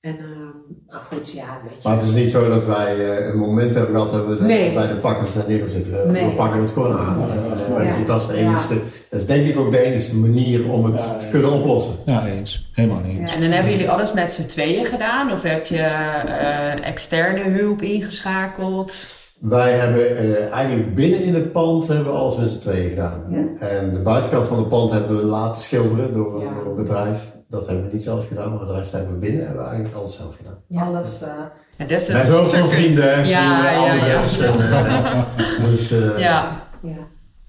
[0.00, 1.88] En uh, goed, ja, weet je.
[1.88, 4.74] Maar het is niet zo dat wij uh, een moment hebben gehad hebben we nee.
[4.74, 6.06] bij de pakkers naar neergezet.
[6.06, 6.24] Nee.
[6.24, 7.18] We pakken het gewoon aan.
[7.18, 7.82] Ja.
[7.82, 8.04] Ja.
[8.06, 8.26] Dat, is
[8.68, 11.94] de dat is denk ik ook de enige manier om het te kunnen oplossen.
[12.06, 12.70] Ja, eens.
[12.72, 13.34] Helemaal eens.
[13.34, 15.32] En dan hebben jullie alles met z'n tweeën gedaan?
[15.32, 15.82] Of heb je
[16.82, 19.20] externe hulp ingeschakeld?
[19.42, 23.24] Wij hebben uh, eigenlijk binnen in het pand hebben we alles met z'n tweeën gedaan.
[23.30, 23.66] Ja.
[23.66, 26.54] En de buitenkant van het pand hebben we laten schilderen door, ja.
[26.54, 27.18] door een bedrijf.
[27.48, 29.96] Dat hebben we niet zelf gedaan, maar de rest hebben we binnen hebben we eigenlijk
[29.96, 30.54] alles zelf gedaan.
[30.68, 30.82] Ja.
[30.84, 31.22] Alles.
[31.22, 31.28] Uh,
[31.76, 36.62] en dat is ook veel vrienden, ja, vrienden, ja, ja, En, uh, dus, ja.
[36.80, 36.96] ja.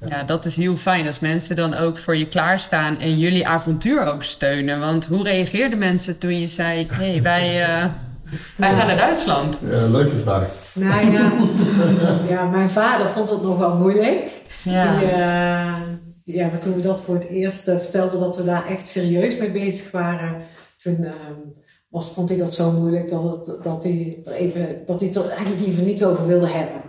[0.05, 4.05] Ja, dat is heel fijn als mensen dan ook voor je klaarstaan en jullie avontuur
[4.05, 4.79] ook steunen.
[4.79, 7.85] Want hoe reageerden mensen toen je zei: hé, hey, wij, uh,
[8.57, 9.61] wij gaan naar Duitsland?
[9.69, 10.55] Ja, leuke vraag.
[10.73, 11.31] Nou ja,
[12.29, 14.31] ja, mijn vader vond het nog wel moeilijk.
[14.63, 14.97] Ja.
[14.99, 18.67] Die, uh, ja, maar toen we dat voor het eerst uh, vertelden dat we daar
[18.67, 20.41] echt serieus mee bezig waren,
[20.77, 21.11] toen uh,
[21.89, 25.17] was, vond hij dat zo moeilijk dat, het, dat, hij er even, dat hij het
[25.17, 26.81] er eigenlijk even niet over wilde hebben.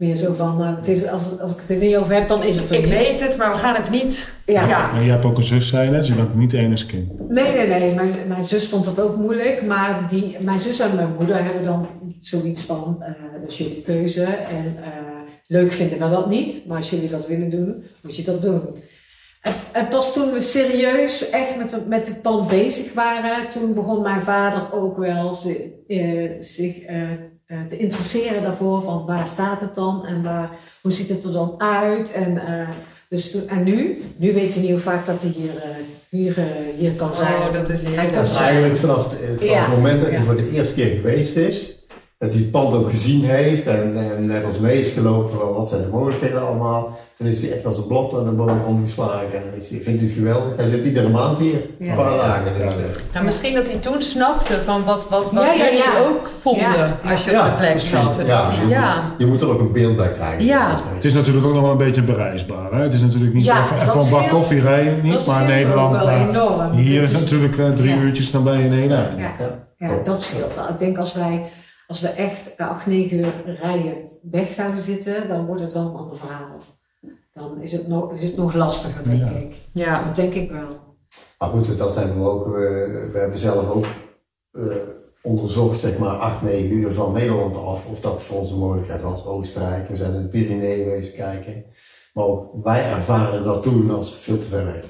[0.00, 2.44] Meer zo van, uh, het is, als, als ik het er niet over heb, dan
[2.44, 2.94] is het er Ik niet.
[2.94, 4.32] weet het, maar we gaan het niet.
[4.46, 4.66] Ja.
[4.66, 4.92] ja.
[4.92, 7.28] Maar je hebt ook een zus, zei je je bent niet enige kind.
[7.28, 7.94] Nee, nee, nee.
[7.94, 9.62] Mijn, mijn zus vond dat ook moeilijk.
[9.62, 11.88] Maar die, mijn zus en mijn moeder hebben dan
[12.20, 13.06] zoiets van, uh,
[13.40, 14.22] dat is jullie keuze.
[14.24, 14.86] En uh,
[15.46, 16.66] leuk vinden we dat niet.
[16.66, 18.60] Maar als jullie dat willen doen, moet je dat doen.
[19.40, 24.02] En, en pas toen we serieus echt met, met het pand bezig waren, toen begon
[24.02, 25.34] mijn vader ook wel
[26.40, 26.84] zich
[27.52, 31.32] uh, te interesseren daarvoor van waar staat het dan en waar, hoe ziet het er
[31.32, 32.12] dan uit.
[32.12, 32.68] En, uh,
[33.08, 35.62] dus en nu, nu weet hij niet hoe vaak dat hij hier, uh,
[36.08, 36.34] hier,
[36.76, 37.34] hier kan zijn.
[37.34, 37.82] Oh, dat is,
[38.12, 39.60] dat is eigenlijk vanaf, het, vanaf ja.
[39.60, 41.79] het moment dat hij voor de eerste keer geweest is,
[42.20, 45.52] dat hij het pand ook gezien heeft en, en net als mee is gelopen van
[45.52, 46.98] wat zijn de mogelijkheden allemaal.
[47.16, 49.32] Dan is hij echt als een blad aan de boom omgeslagen.
[49.32, 50.56] En ik vind het geweldig.
[50.56, 52.52] Hij zit iedere maand hier, een paar dagen.
[52.58, 52.72] Dus,
[53.12, 57.24] ja, misschien dat hij toen snapte van wat, wat, wat ja, jullie ook vonden als
[57.24, 58.22] je op de plek zat.
[58.26, 60.44] Ja, je, moet, je moet er ook een beeld bij krijgen.
[60.44, 60.76] Ja.
[60.94, 62.72] Het is natuurlijk ook nog wel een beetje bereisbaar.
[62.72, 62.82] Hè?
[62.82, 66.74] Het is natuurlijk niet even, even een bak koffie rijden, niet, maar Nederland.
[66.74, 69.10] Hier is natuurlijk uh, drie uurtjes, dan ben je in één ja.
[69.76, 70.68] Ja, dat scheelt wel.
[70.68, 71.42] Ik denk als wij
[71.90, 75.96] als we echt acht, negen uur rijden weg zouden zitten, dan wordt het wel een
[75.96, 76.60] ander verhaal
[77.40, 79.54] dan is het nog, is het nog lastiger, denk ik.
[79.72, 80.04] Ja.
[80.04, 80.96] Dat denk ik wel.
[81.38, 83.86] Maar goed, dat hebben we ook, we, we hebben zelf ook
[84.52, 84.74] uh,
[85.22, 89.24] onderzocht, zeg maar, 8, 9 uur van Nederland af, of dat voor onze mogelijkheid was.
[89.24, 91.64] Oostenrijk, we zijn in de Pyreneeën geweest kijken.
[92.14, 94.84] Maar ook wij ervaren dat toen als veel te ver weg.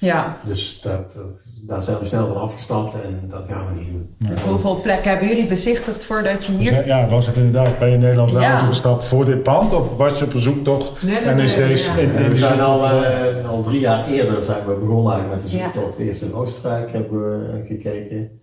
[0.00, 0.36] Ja.
[0.44, 4.36] Dus dat, dat, daar zijn we snel van afgestapt en dat gaan we niet doen.
[4.46, 6.86] Hoeveel plekken hebben jullie bezichtigd voordat je hier...
[6.86, 8.58] Ja, was het inderdaad bij je Nederland ja.
[8.58, 11.02] gestapt voor dit pand of was je op bezoektocht?
[11.02, 11.90] Nee, en is deze...
[11.90, 12.28] Ja.
[12.28, 15.98] we zijn al, uh, al drie jaar eerder zijn we begonnen eigenlijk met de zoektocht.
[15.98, 18.39] Eerst in Oostenrijk hebben we gekeken.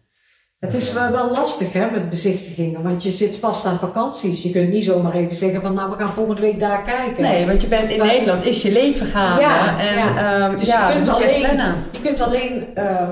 [0.60, 4.43] Het is wel lastig hè, met bezichtigingen, want je zit vast aan vakanties.
[4.43, 7.24] Je kunt niet zomaar even zeggen van nou we gaan volgende week daar kijken.
[7.24, 9.39] Nee, want je bent in Nederland, is je leven gaan.
[9.39, 10.50] Ja, en, ja.
[10.50, 13.10] Um, dus ja, je, kunt alleen, je, je kunt alleen uh,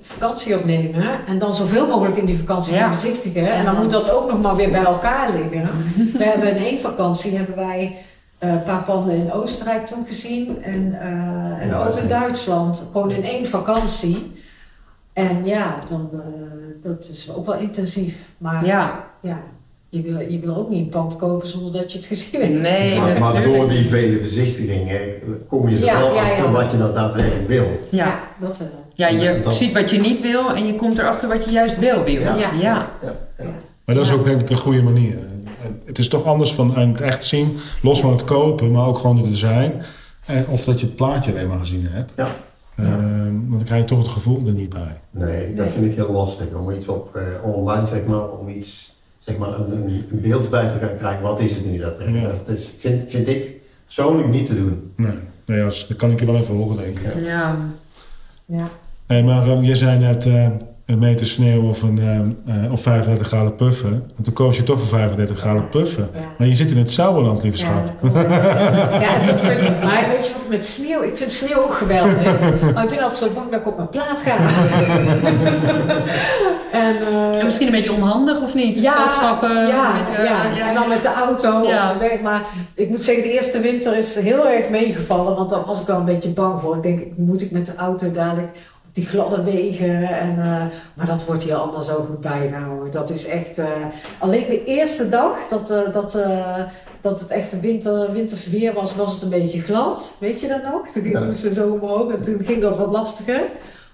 [0.00, 3.52] vakantie opnemen en dan zoveel mogelijk in die vakantie gaan bezichtigen.
[3.52, 5.68] En dan moet dat ook nog maar weer bij elkaar liggen.
[6.18, 7.96] we hebben in één vakantie hebben wij
[8.40, 12.84] uh, een paar panden in Oostenrijk toen gezien en, uh, en ook in Duitsland.
[12.92, 14.32] Gewoon in één vakantie.
[15.18, 16.20] En ja, dan, uh,
[16.82, 18.14] dat is ook wel intensief.
[18.38, 19.04] Maar ja.
[19.22, 19.40] ja.
[19.88, 22.52] je wil, je wil ook niet een pand kopen zonder dat je het gezien hebt.
[22.60, 24.98] Nee, maar, maar door die vele bezichtigingen
[25.48, 26.30] kom je er Ja, wel ja, ja.
[26.30, 27.66] achter wat je nou daadwerkelijk wil.
[27.88, 28.18] Ja.
[28.40, 28.68] dat wel.
[28.94, 31.78] ja, je Dat- ziet wat je niet wil en je komt erachter wat je juist
[31.78, 32.20] wel wil.
[32.20, 32.34] Ja.
[32.36, 32.52] ja.
[32.60, 32.86] Ja.
[33.84, 34.14] Maar dat is Ja.
[34.16, 35.18] ook denk ik een goede manier.
[35.84, 39.16] Het is toch anders van het echt zien, los van het kopen, maar ook gewoon
[39.16, 39.72] het design.
[40.26, 42.12] En of dat je het plaatje alleen maar gezien hebt.
[42.16, 42.36] Ja.
[42.78, 45.00] Ehm, want dan krijg je toch het gevoel er niet bij.
[45.10, 45.74] Nee, dat Nee.
[45.74, 47.22] vind ik heel lastig om iets op eh,
[47.54, 51.22] online, zeg maar, om iets, zeg maar, een, beeld bij te gaan krijgen.
[51.22, 51.72] Wat is het nu?
[51.72, 51.90] Ja.
[52.20, 54.92] Dat is, vind, vind ik persoonlijk niet te doen.
[54.96, 55.12] Nee,
[55.46, 57.24] nee dat, dat kan ik je wel even horen, denk ik.
[57.24, 57.56] Ja.
[58.44, 58.68] Ja.
[59.06, 60.48] Hey, maar ehm, je zei net eh,
[60.88, 63.92] een meter sneeuw of, een, ehm, eh, of 35 graden puffen.
[64.16, 66.08] En toen koos je toch voor 35 graden puffen.
[66.14, 66.20] Ja.
[66.38, 67.92] Maar je zit in het Sauerland, lieve Ja, schat.
[69.02, 72.14] ja, toen vind ik- maar weet je wat, met sneeuw, ik vind sneeuw ook geweldig.
[72.74, 74.36] Maar ik ben altijd zo bang dat ik op mijn plaat ga.
[76.72, 78.78] en, eh, En misschien een beetje onhandig of niet?
[78.78, 79.66] ja, Boodschappen.
[79.66, 81.90] ja, met, eh, ja, en dan met de auto Ja.
[81.92, 82.20] op de weg.
[82.20, 82.42] Maar
[82.74, 85.36] ik moet zeggen, de eerste winter is heel erg meegevallen.
[85.36, 86.76] Want daar was ik wel een beetje bang voor.
[86.76, 88.48] Ik denk, moet ik met de auto dadelijk
[88.98, 90.08] die gladde wegen?
[90.08, 90.62] En, eh,
[90.94, 92.92] maar dat wordt hier allemaal zo goed bijgehouden.
[92.92, 93.58] Dat is echt...
[93.58, 93.66] eh,
[94.18, 96.18] alleen de eerste dag dat, eh, dat,
[97.00, 100.16] dat het echt een winter, winters weer was, was het een beetje glad.
[100.20, 100.88] Weet je dat nog?
[100.88, 103.42] Toen ging moesten zo omhoog en toen ging dat wat lastiger.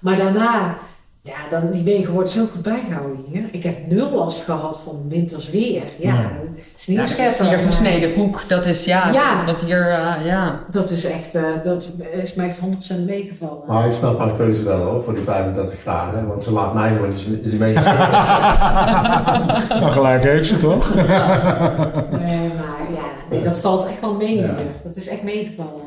[0.01, 0.79] Maar daarna...
[1.27, 3.49] Ja, dan, die wegen worden zo goed bijgehouden hier.
[3.53, 5.83] Ik heb nul last gehad van winters weer.
[5.99, 6.15] Ja, Ja.
[6.15, 7.47] Ja, dat sneeuwscheppen.
[7.49, 8.49] hier gesneden koek.
[8.49, 9.13] Dat is ja.
[9.13, 9.45] Ja.
[9.45, 10.61] Dat hier, eh, ja.
[10.71, 13.63] Dat is echt, eh, dat is mij echt 100% meegevallen.
[13.67, 16.27] Maar ik snap haar keuze wel hoor, voor die 35 graden.
[16.27, 17.83] Want ze laat mij gewoon die, die meter
[19.69, 20.95] Nou, gelijk heeft ze toch?
[20.95, 21.05] Nee,
[22.49, 24.55] maar ja, nee, dat valt echt wel mee hier.
[24.85, 25.83] Dat is echt meegevallen.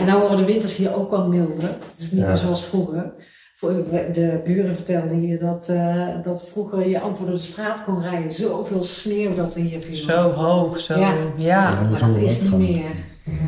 [0.00, 1.62] En nou worden de winters hier ook al milder.
[1.62, 2.26] Het is niet Ja.
[2.28, 3.12] meer zoals vroeger.
[3.60, 8.32] De buren vertelden hier dat, eh, dat vroeger je amper door de straat kon rijden.
[8.32, 9.96] Zoveel sneeuw dat er hier viel.
[9.96, 10.98] Zo hoog, zo.
[10.98, 11.14] Ja.
[11.36, 11.80] Ja.
[11.80, 12.90] dat Maar dat is niet meer.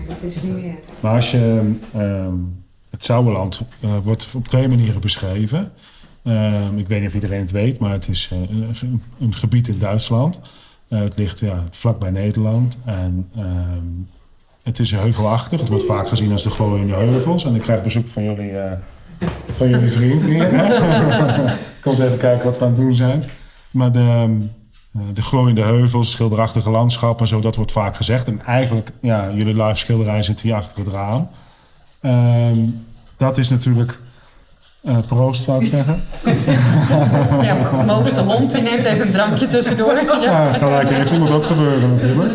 [0.09, 0.75] Dat is niet meer.
[1.01, 2.35] Maar als je ehm,
[2.91, 5.73] het Sauerland eh, wordt op twee manieren beschreven.
[6.23, 8.39] Ehm, ik weet niet of iedereen het weet, maar het is eh,
[8.81, 10.41] een, een gebied in Duitsland.
[10.89, 13.87] Eh, het ligt ja, vlakbij Nederland en ehm,
[14.63, 15.61] het is heuvelachtig.
[15.61, 17.45] Het wordt vaak gezien als de glooiende heuvels.
[17.45, 18.73] En ik krijg bezoek van jullie, eh,
[19.57, 20.49] van jullie vriend hier.
[21.83, 23.25] Komt even kijken wat we aan het doen zijn.
[23.71, 24.33] Maar de, ehm,
[24.95, 28.27] eh, de glooiende heuvels, schilderachtige landschappen, zo, dat wordt vaak gezegd.
[28.27, 31.29] En eigenlijk, ja, jullie live schilderij zit hier achter het raam.
[32.01, 32.59] Ehm,
[33.17, 33.99] dat is natuurlijk
[34.85, 36.03] eh proost, zou ik zeggen.
[37.47, 39.95] Ja, maar Moos de hond die neemt even een drankje tussendoor.
[39.95, 40.23] Ja.
[40.23, 41.11] Ja, gelijk heeft.
[41.11, 42.33] Dat moet ook gebeuren natuurlijk.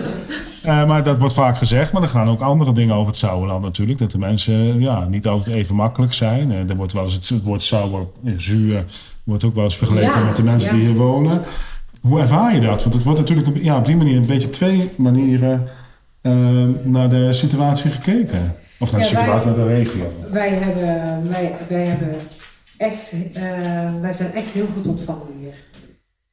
[0.65, 3.61] Eh, maar dat wordt vaak gezegd, maar er gaan ook andere dingen over het Sauerland
[3.63, 3.99] natuurlijk.
[3.99, 6.51] Dat de mensen ja, niet altijd even makkelijk zijn.
[6.51, 8.85] Eh, er wordt wel eens het, het woord sauer, eh, zuur,
[9.23, 10.77] wordt ook wel eens vergeleken Ja, met de mensen ja.
[10.79, 11.41] die hier wonen.
[12.01, 12.81] Hoe ervaar je dat?
[12.83, 15.67] Want het wordt natuurlijk op- ja, op die manier een beetje twee manieren
[16.21, 16.33] eh,
[16.83, 18.55] naar de situatie gekeken.
[18.79, 20.11] Of naar de Ja, wij- situatie, naar de regio.
[20.31, 22.15] Wij hebben, wij, wij hebben
[22.77, 23.43] echt, eh,
[24.01, 25.53] wij zijn echt heel goed ontvangen hier.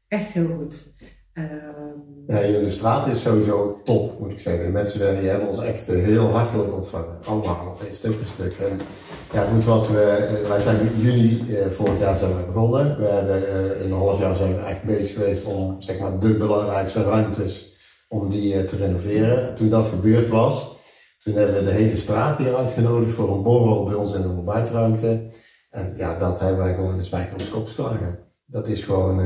[0.09, 0.87] Echt heel goed.
[1.33, 4.65] Ehm, Ja, de straat is sowieso top, moet ik zeggen.
[4.65, 7.19] De mensen daar die hebben ons echt eh, heel hartelijk ontvangen.
[7.27, 8.53] Allemaal, stuk een stuk.
[8.53, 8.81] En
[9.33, 12.99] ja, goed wat we, eh, wij zijn in eh, vorig jaar zijn we begonnen.
[12.99, 13.43] We hebben
[13.85, 17.77] in een half jaar zijn we echt bezig geweest om zeg maar, de belangrijkste ruimtes
[18.09, 19.55] om die te renoveren.
[19.55, 20.77] Toen dat gebeurd was,
[21.19, 24.29] toen hebben we de hele straat hier uitgenodigd voor een borrel bij ons in de
[24.29, 25.31] ontbijtruimte.
[25.71, 27.69] En ja, dat hebben wij gewoon de spijker op de kop.
[28.47, 29.21] Dat is gewoon,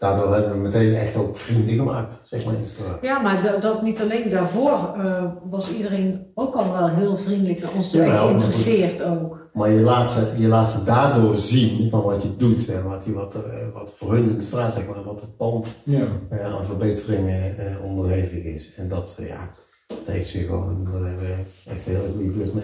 [0.00, 3.02] daardoor hebben we meteen echt ook vrienden gemaakt, zeg maar in de straat.
[3.02, 4.30] ja, maar dat, dat niet alleen.
[4.30, 9.02] Daarvoor eh, was iedereen ook al wel heel vriendelijk naar ons toe en maar geïnteresseerd
[9.02, 9.38] ook.
[9.52, 13.04] Maar je laat, ze, je laat ze daardoor zien van wat je doet en wat,
[13.04, 15.66] je, wat, er, eh, wat voor hun in de straat, zeg maar, wat het pand
[15.84, 16.06] Ja.
[16.28, 18.70] eh, aan verbeteringen eh, onderhevig is.
[18.76, 19.50] En dat, ja,
[19.86, 21.34] dat heeft ze gewoon, dat hebben we
[21.70, 22.54] echt een hele goede beurt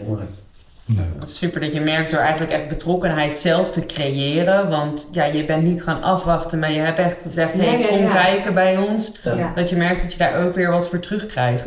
[1.25, 4.69] is super dat je merkt door eigenlijk echt betrokkenheid zelf te creëren.
[4.71, 7.81] Want ja, je bent niet gaan afwachten, maar je hebt echt gezegd, hé, Ja, hey,
[7.81, 8.13] ja, kom ja.
[8.23, 9.13] kijken bij ons.
[9.23, 9.35] Ja.
[9.35, 9.53] Ja.
[9.55, 11.67] Dat je merkt dat je daar ook weer wat voor terugkrijgt.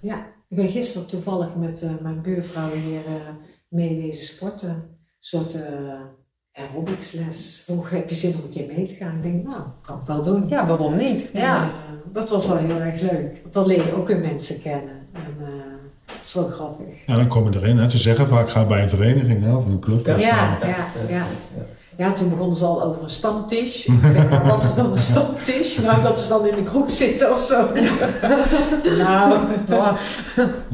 [0.00, 3.12] ja, ik ben gisteren toevallig met eh, mijn buurvrouw hier eh
[3.68, 4.68] mee wezen sporten.
[4.68, 5.62] Een soort eh
[6.52, 7.62] aerobicsles.
[7.64, 9.14] Vroeger heb je zin om een keer mee te gaan.
[9.16, 10.48] Ik denk, nou, kan ik wel doen.
[10.48, 11.30] Ja, waarom niet?
[11.32, 11.62] En, Ja.
[11.62, 11.68] eh,
[12.12, 13.38] dat was wel heel erg leuk.
[13.42, 15.08] Want dan leer je ook weer mensen kennen.
[15.12, 15.36] En
[16.20, 16.86] het is wel grappig.
[17.06, 17.78] Ja, dan komen erin.
[17.78, 17.88] Hè.
[17.88, 20.06] Ze zeggen vaak, ga bij een vereniging hè, of een club.
[20.06, 20.76] Ja, ja, ja.
[21.08, 21.26] ja.
[21.96, 23.86] ja, toen begonnen ze al over een stamtisch.
[23.86, 25.78] Ik zeg, maar wat is dan een stamtisch?
[25.78, 27.56] Nou, dat ze dan in de kroeg zitten of zo.
[29.04, 29.96] nou, nou,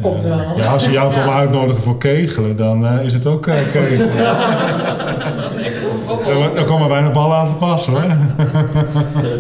[0.01, 0.57] komt wel.
[0.57, 4.11] Ja, als ze jou komen uitnodigen voor kegelen, dan eh, is het ook eh, kegelen.
[6.25, 8.03] Dan, dan komen wij nog ballen aan te passen hoor.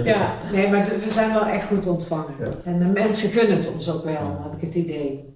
[0.05, 2.35] Ja, nee, maar we zijn wel echt goed ontvangen.
[2.39, 2.47] Ja.
[2.65, 5.36] En de mensen gunnen het ons ook wel, heb ik het idee.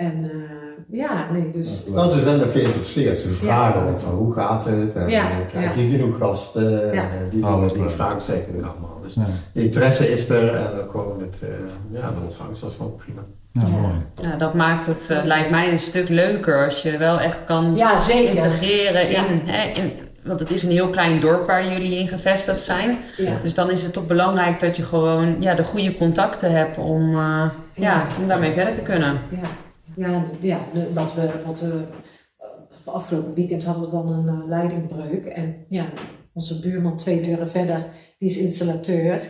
[0.00, 1.82] En eh, ja, nee, dus...
[1.88, 3.18] Nou, ze zijn ook geïnteresseerd.
[3.18, 4.94] Ze vragen ook van hoe gaat het?
[4.94, 5.80] En Ja, eh, krijg ja.
[5.82, 6.70] je genoeg gasten?
[6.70, 6.92] Ja.
[6.92, 8.98] En, eh, die dingen, wat die vragen zeggen we allemaal.
[9.02, 11.48] Dus Ja, de interesse is er en dan gewoon het, eh,
[12.00, 13.20] ja, de ontvangst was gewoon prima.
[13.52, 13.94] ja, mooi.
[14.30, 17.98] Ja, dat maakt het, lijkt mij, een stuk leuker als je wel echt kan Ja,
[17.98, 18.34] zeker.
[18.36, 19.26] integreren Ja.
[19.26, 19.92] in, hè, in.
[20.24, 22.98] Want het is een heel klein dorp waar jullie in gevestigd zijn.
[23.16, 23.32] Ja.
[23.42, 27.08] Dus dan is het toch belangrijk dat je gewoon ja, de goede contacten hebt om,
[27.08, 27.50] eh, ja.
[27.74, 28.02] Ja.
[28.22, 29.18] om daarmee verder te kunnen.
[29.28, 29.48] Ja,
[29.96, 30.58] ja, ja
[30.94, 31.82] wat we, wat we,
[32.38, 32.46] eh,
[32.94, 35.24] afgelopen weekend hadden we dan een eh, leidingbreuk.
[35.26, 35.86] En ja,
[36.32, 37.84] onze buurman twee deuren verder,
[38.18, 39.20] die is installateur.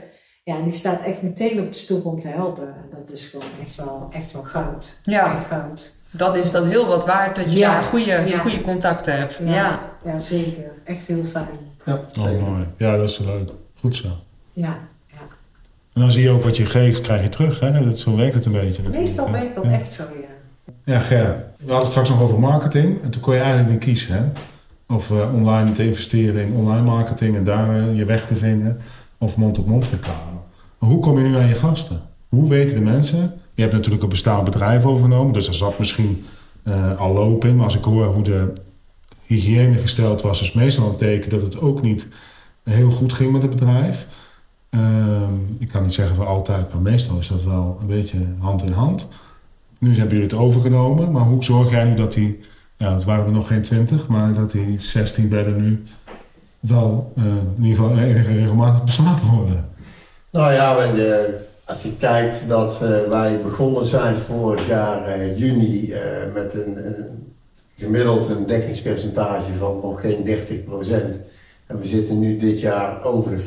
[0.44, 2.66] Ja, en die staat echt meteen op de stoep om te helpen.
[2.68, 4.98] En dat is gewoon echt wel, echt wel goud.
[5.02, 5.36] Dat is Ja.
[5.36, 5.94] echt goud.
[6.10, 7.72] Dat is dat heel wat waard dat je Ja.
[7.72, 8.38] daar goede, Ja.
[8.38, 9.38] goede contacten hebt.
[9.44, 9.46] Ja.
[9.54, 9.80] Ja.
[10.04, 10.72] Ja, zeker.
[10.84, 11.48] Echt heel fijn.
[11.86, 12.66] Ja, Oh, mooi.
[12.76, 13.50] Ja, dat is leuk.
[13.80, 14.08] Goed zo.
[14.52, 14.78] Ja,
[15.92, 17.60] En dan zie je ook wat je geeft, krijg je terug.
[17.60, 17.84] Hè?
[17.84, 18.82] Dat, zo werkt het een beetje.
[18.88, 19.70] meestal werkt dat Ja.
[19.70, 20.28] echt zo, ja.
[20.84, 23.02] Ja, Ger, we hadden het straks nog over marketing.
[23.02, 24.14] En toen kon je eigenlijk niet kiezen.
[24.14, 24.24] Hè?
[24.94, 28.80] Of eh, online te investeren in online marketing en daar eh, je weg te vinden.
[29.18, 30.40] Of mond-op-mond reclame.
[30.78, 32.00] Maar hoe kom je nu aan je gasten?
[32.28, 33.32] Hoe weten de mensen?
[33.54, 35.32] Je hebt natuurlijk een bestaand bedrijf overgenomen.
[35.32, 36.24] Dus er zat misschien
[36.62, 37.44] eh, al loop.
[37.44, 38.52] Maar als ik hoor hoe de
[39.26, 42.08] hygiëne gesteld was, is meestal een teken dat het ook niet
[42.62, 44.06] heel goed ging met het bedrijf.
[44.70, 48.62] Ehm, ik kan niet zeggen voor altijd, maar meestal is dat wel een beetje hand
[48.62, 49.08] in hand.
[49.80, 52.40] Nu hebben jullie het overgenomen, maar hoe zorg jij nu dat die,
[52.76, 55.82] ja, het waren er nog geen 20, maar dat die 16 bedden nu
[56.60, 57.24] wel eh,
[57.56, 59.68] in ieder geval enige regelmatig beslapen worden?
[60.30, 61.14] Nou ja, eh,
[61.64, 65.94] als je kijkt dat eh, wij begonnen zijn vorig jaar juni
[66.34, 67.34] met een, een
[67.76, 70.30] gemiddeld een dekkingspercentage van nog geen 30%
[71.66, 73.42] En we zitten nu dit jaar over de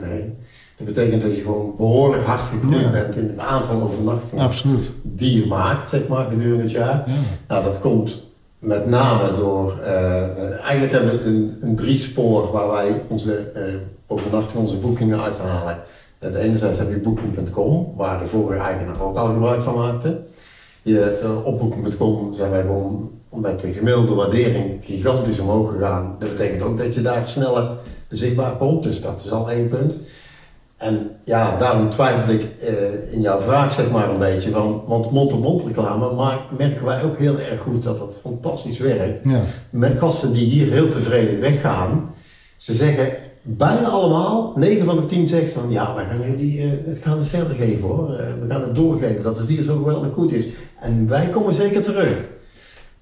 [0.00, 0.38] 50% heen.
[0.78, 2.90] Dat betekent dat je gewoon behoorlijk hard gegroeid Ja.
[2.90, 4.90] bent in het aantal overnachtingen Absoluut.
[5.02, 7.04] die je maakt, zeg maar, gedurende het jaar.
[7.06, 7.14] Ja.
[7.48, 8.22] Nou, dat komt
[8.58, 13.62] met name door, eh, eigenlijk hebben we een, een driespoor waar wij onze eh
[14.10, 15.78] overnachting, onze boekingen uithalen.
[16.20, 20.20] Uh, de enerzijds heb je booking.com, waar de vorige eigenaar ook al gebruik van maakte.
[20.82, 26.16] Je, eh, op booking.com zijn wij gewoon met de gemiddelde waardering gigantisch omhoog gegaan.
[26.18, 27.70] Dat betekent ook dat je daar sneller
[28.08, 29.96] zichtbaar komt, dus dat is al één punt.
[30.78, 35.10] En ja, daarom twijfel ik eh, in jouw vraag zeg maar een beetje, want, want
[35.10, 39.20] mond-op-mond reclame maar merken wij ook heel erg goed dat dat fantastisch werkt.
[39.24, 39.40] Ja.
[39.70, 42.14] Met gasten die hier heel tevreden weggaan,
[42.56, 43.12] ze zeggen
[43.42, 47.18] bijna allemaal, 9 van de 10 zegt van ja, wij gaan jullie eh, het gaan
[47.18, 50.32] het verder geven hoor, Eh, we gaan het doorgeven dat het hier zo geweldig goed
[50.32, 50.44] is.
[50.80, 52.24] En wij komen zeker terug.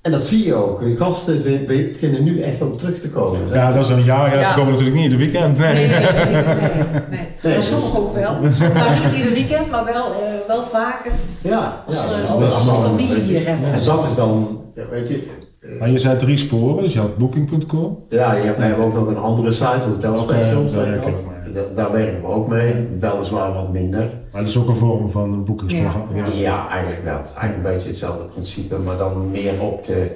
[0.07, 0.83] En dat zie je ook.
[0.99, 3.41] Gasten be- be- beginnen nu echt ook terug te komen.
[3.53, 4.27] ja, dat is een jaar.
[4.29, 4.55] Ja, ze Ja.
[4.55, 5.59] komen natuurlijk niet in de weekend.
[5.59, 5.75] Nee.
[5.75, 6.25] Nee, nee, nee.
[6.25, 6.43] nee,
[7.11, 7.19] nee.
[7.43, 8.33] Nee, Maar sommigen ook wel.
[8.75, 11.11] Maar niet ieder weekend, maar wel, eh, wel vaker.
[11.41, 13.73] Ja, Als, ja, eh, als- als familie hier hebben.
[13.73, 15.15] En dat is dan, ja, weet je,
[15.61, 17.99] eh, Maar je zei drie sporen, dus je had booking.com.
[18.09, 20.73] Ja, je hebt, we hebben ook nog een andere site, Hotel Specials.
[21.75, 24.11] Daar werken we ook mee, weliswaar wat minder.
[24.33, 26.17] Maar dat is ook een vorm van een boekingsprogramma.
[26.17, 26.27] Ja.
[26.35, 27.15] Ja, eigenlijk wel.
[27.37, 30.11] Eigenlijk een beetje hetzelfde principe, maar dan meer op de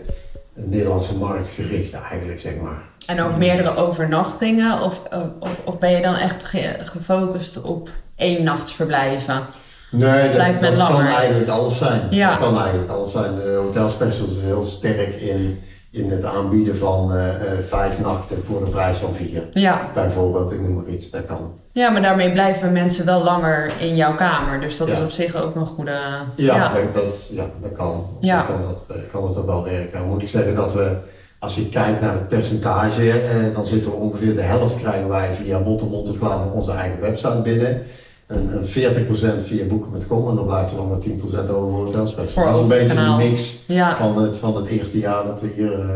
[0.55, 2.83] Nederlandse markt gericht eigenlijk, zeg maar.
[3.07, 4.81] En ook meerdere overnachtingen?
[4.83, 5.01] Of,
[5.41, 9.43] of, of ben je dan echt ge- gefocust op één nachtsverblijven?
[9.91, 12.01] Nee, dat, kan eigenlijk alles zijn.
[12.11, 12.31] Ja.
[12.31, 13.35] Dat kan eigenlijk alles zijn.
[13.35, 18.43] De Hotel Specials is heel sterk in, in het aanbieden van eh, eh, vijf nachten
[18.43, 19.43] voor de prijs van vier.
[19.53, 19.91] Ja.
[19.95, 21.53] Bijvoorbeeld, ik noem maar iets, dat kan.
[21.73, 24.61] ja, maar daarmee blijven mensen wel langer in jouw kamer.
[24.61, 24.95] Dus dat Ja.
[24.97, 25.97] is op zich ook een goede...
[26.35, 26.73] Ja, ja.
[26.73, 28.07] Dat, dat, ja, dat kan.
[28.21, 28.43] Ja.
[28.43, 29.99] kan, dat, eh, kan het ook wel werken.
[29.99, 30.97] Dan moet ik zeggen dat we,
[31.39, 35.33] als je kijkt naar het percentage, eh, dan zitten we ongeveer de helft krijgen wij
[35.35, 37.83] via mond-to-mond reclame op onze eigen website binnen.
[38.31, 42.33] En, en 40% via boeken.com en dan blijft er nog maar 10% over voor hotelspecs.
[42.33, 43.19] Voor Dat is een beetje overkanaal.
[43.19, 43.97] de mix Ja.
[43.97, 45.73] van het, van het eerste jaar dat we hier...
[45.81, 45.89] eh,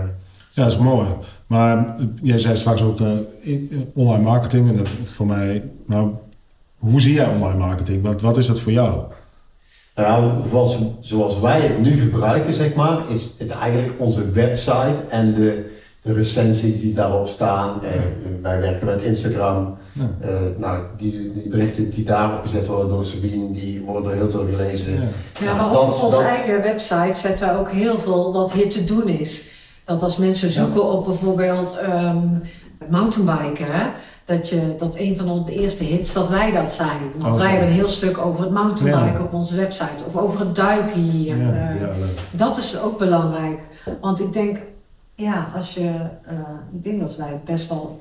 [0.50, 1.06] Ja, dat is mooi.
[1.46, 3.08] Maar eh, jij zei straks ook eh,
[3.40, 4.68] in- eh, online marketing.
[4.68, 6.10] En dat voor mij, nou,
[6.78, 8.02] hoe zie jij online marketing?
[8.02, 9.00] Wat, wat is dat voor jou?
[9.96, 15.34] Nou, zoals, zoals wij het nu gebruiken, zeg maar, is het eigenlijk onze website en
[15.34, 15.72] de,
[16.04, 17.70] de recensies die daarop staan.
[17.84, 17.90] Eh,
[18.42, 19.76] wij werken met Instagram.
[19.92, 20.10] Ja.
[20.20, 24.46] Eh, nou, die, die berichten die daarop gezet worden door Sabine, die worden heel veel
[24.50, 24.92] gelezen.
[24.92, 25.00] Ja.
[25.44, 28.70] Ja, maar dat- op onze dat- eigen website zetten we ook heel veel wat hier
[28.70, 29.48] te doen is.
[29.84, 32.16] Dat als mensen zoeken op bijvoorbeeld ehm,
[32.90, 33.66] mountainbiken,
[34.24, 36.98] dat, je, dat een van de eerste hits dat wij dat zijn.
[37.16, 39.22] Want Oh, wij hebben een heel stuk over het mountainbiken Ja.
[39.24, 41.36] op onze website of over het duiken hier.
[41.36, 42.18] Ja, Eh, ja, leuk.
[42.30, 43.58] dat is ook belangrijk.
[44.00, 44.58] Want ik denk,
[45.14, 45.90] ja, als je,
[46.26, 46.34] eh,
[46.72, 48.00] ik denk dat wij best wel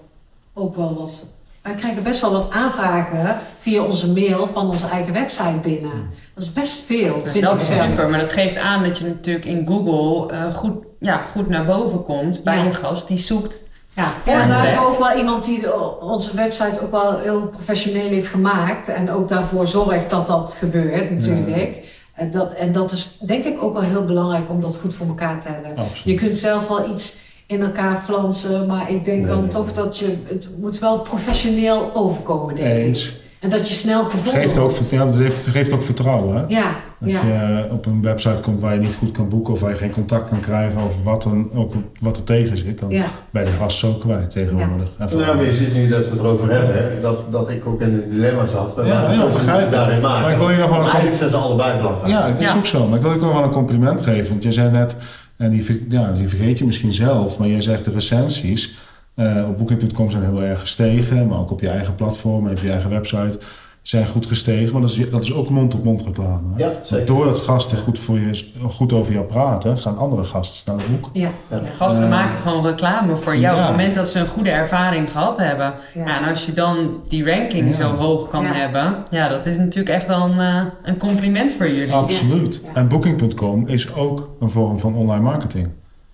[0.53, 1.25] ook wel wat,
[1.61, 6.09] wij krijgen best wel wat aanvragen via onze mail van onze eigen website binnen.
[6.33, 7.85] Dat is best veel, vind dat ik is zelf.
[7.85, 11.65] super, maar dat geeft aan dat je natuurlijk in Google eh, goed, ja, goed naar
[11.65, 12.65] boven komt bij Ja.
[12.65, 13.61] een gast die zoekt.
[13.95, 18.87] Ja, en ook wel iemand die onze website ook wel heel professioneel heeft gemaakt.
[18.87, 21.82] En ook daarvoor zorgt dat dat gebeurt natuurlijk.
[22.13, 25.07] En, dat, en dat is denk ik ook wel heel belangrijk om dat goed voor
[25.07, 25.71] elkaar te hebben.
[25.71, 26.03] Absoluut.
[26.03, 29.65] Je kunt zelf wel iets in elkaar flansen, maar ik denk Nee, dan nee, toch
[29.65, 29.75] nee.
[29.75, 33.21] dat je, het moet wel professioneel overkomen, denk ik.
[33.43, 34.89] En dat je snel gevonden Geeft ook, wordt.
[34.89, 35.15] ja, dat
[35.51, 36.35] geeft, ook vertrouwen.
[36.35, 36.43] Hè?
[36.47, 37.19] Ja, Als ja.
[37.25, 39.91] je op een website komt waar je niet goed kan boeken of waar je geen
[39.91, 43.05] contact kan krijgen over wat, dan, ook wat er tegen zit, dan ja.
[43.29, 44.87] ben je de gast zo kwijt tegenwoordig.
[44.97, 47.81] Nou, maar je ziet nu dat we het erover hebben, hè, dat, dat ik ook
[47.81, 48.75] in een dilemma zat.
[48.75, 50.21] Maar Ja, ja, begrijp daarin maken.
[50.21, 52.07] Maar ik wil je nog wel een- Maar eigenlijk zijn ze allebei belangrijk.
[52.13, 52.55] Ja, dat is Ja.
[52.57, 52.87] ook zo.
[52.87, 54.29] Maar ik wil je ook nog wel een compliment geven.
[54.29, 54.95] Want je zei net,
[55.37, 58.75] en die, ja, die vergeet je misschien zelf, maar jij zegt de recensies
[59.15, 61.27] eh, op Booking.com zijn heel erg gestegen.
[61.27, 63.39] Maar ook op je eigen platform en op je eigen website
[63.81, 64.73] zijn goed gestegen.
[64.73, 66.41] Maar dat is, dat is ook mond-op-mond reclame.
[66.55, 66.63] hè?
[66.65, 67.05] Ja, zeker.
[67.05, 71.09] Doordat gasten goed, voor je, goed over jou praten, gaan andere gasten naar de boek.
[71.13, 71.61] Ja, Ja.
[71.77, 73.61] Gasten Eh, maken gewoon reclame voor jou ja.
[73.61, 75.73] op het moment dat ze een goede ervaring gehad hebben.
[75.93, 76.05] ja.
[76.05, 77.81] Ja, en als je dan die ranking Ja.
[77.81, 78.53] zo hoog kan Ja.
[78.53, 81.93] hebben, ja, dat is natuurlijk echt wel een, eh, een compliment voor jullie.
[81.93, 82.61] Absoluut.
[82.63, 82.69] Ja.
[82.73, 85.67] En Booking.com is ook een vorm van online marketing.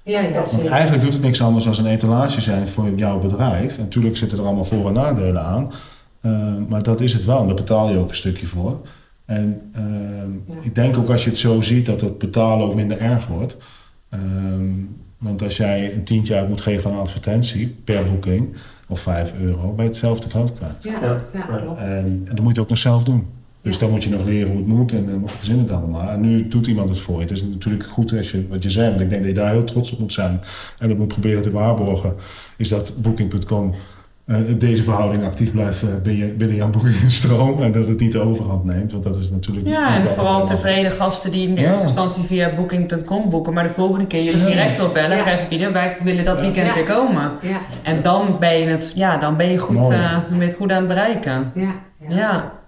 [0.09, 0.71] Ja, ja, Want zeker.
[0.71, 3.77] eigenlijk doet het niks anders dan een etalage zijn voor jouw bedrijf.
[3.77, 5.71] En natuurlijk zitten er allemaal voor- en nadelen aan.
[6.21, 6.31] Eh,
[6.69, 8.77] maar dat is het wel en daar betaal je ook een stukje voor.
[9.25, 10.53] En ehm, Ja.
[10.61, 13.57] ik denk ook als je het zo ziet dat het betalen ook minder erg wordt.
[14.09, 14.71] Ehm,
[15.17, 18.55] want als jij een tientje uit moet geven aan een advertentie per boeking,
[18.87, 20.83] of 5 euro, ben je hetzelfde geld kwijt.
[20.83, 21.21] Ja, Ja.
[21.33, 21.79] ja, klopt.
[21.79, 21.87] En,
[22.27, 23.27] en dat moet je ook nog zelf doen.
[23.61, 23.79] Dus Ja.
[23.81, 26.09] dan moet je nog leren hoe het moet en dan verzin het allemaal.
[26.09, 27.21] En nu doet iemand het voor je.
[27.21, 29.51] Het is natuurlijk goed als je, wat je zei, want ik denk dat je daar
[29.51, 30.41] heel trots op moet zijn.
[30.79, 32.13] En dat moet proberen te waarborgen,
[32.57, 33.73] is dat Booking.com
[34.25, 37.61] eh, deze verhouding actief blijft eh, binnen, binnen jouw boekingsstroom.
[37.63, 40.45] En dat het niet de overhand neemt, want dat is natuurlijk niet Ja, en vooral
[40.45, 41.69] tevreden gasten die in de Ja.
[41.69, 45.17] eerste instantie via booking.com boeken, maar de volgende keer jullie direct opbellen.
[45.17, 45.23] Ja.
[45.23, 46.43] Gaan wij willen dat Ja.
[46.43, 46.73] weekend Ja.
[46.73, 47.31] weer komen.
[47.41, 50.45] Ja, En dan ben je het, ja, dan ben je goed, eh, dan ben je
[50.45, 51.51] het goed aan het bereiken.
[51.55, 51.73] ja,
[52.09, 52.15] ja.
[52.15, 52.58] Ja.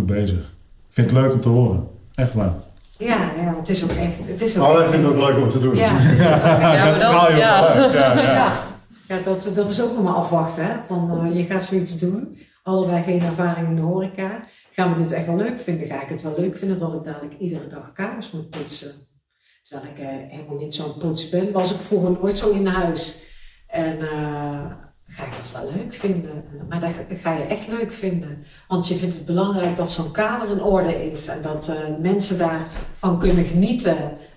[0.00, 0.38] Goed bezig.
[0.38, 1.88] Ik vind het leuk om te horen.
[2.14, 2.52] Echt waar.
[2.98, 4.16] Ja, ja, het is ook echt.
[4.22, 5.76] Het is ook echt- vinden het ook leuk om te doen.
[5.76, 7.66] Ja, het is ook- Ja, maar dat straal je ja.
[7.66, 7.90] uit.
[7.90, 8.22] Ja, ja.
[8.32, 8.62] Ja.
[9.08, 10.64] ja dat, dat is ook nog maar afwachten.
[10.64, 10.72] Hè?
[10.88, 14.40] Van, eh, je gaat zoiets doen, allebei geen ervaring in de horeca.
[14.72, 15.86] Gaan we dit echt wel leuk vinden?
[15.86, 18.90] Ga ik het wel leuk vinden dat ik dadelijk iedere dag kamers moet poetsen?
[19.62, 23.22] Terwijl ik eh, helemaal niet zo'n poets ben, was ik vroeger nooit zo in huis.
[23.66, 24.64] En eh,
[25.12, 26.44] ga ik dat wel leuk vinden?
[26.68, 28.44] Maar dat, dat ga je echt leuk vinden.
[28.68, 32.38] Want je vindt het belangrijk dat zo'n kamer in orde is en dat eh, mensen
[32.38, 33.96] daarvan kunnen genieten.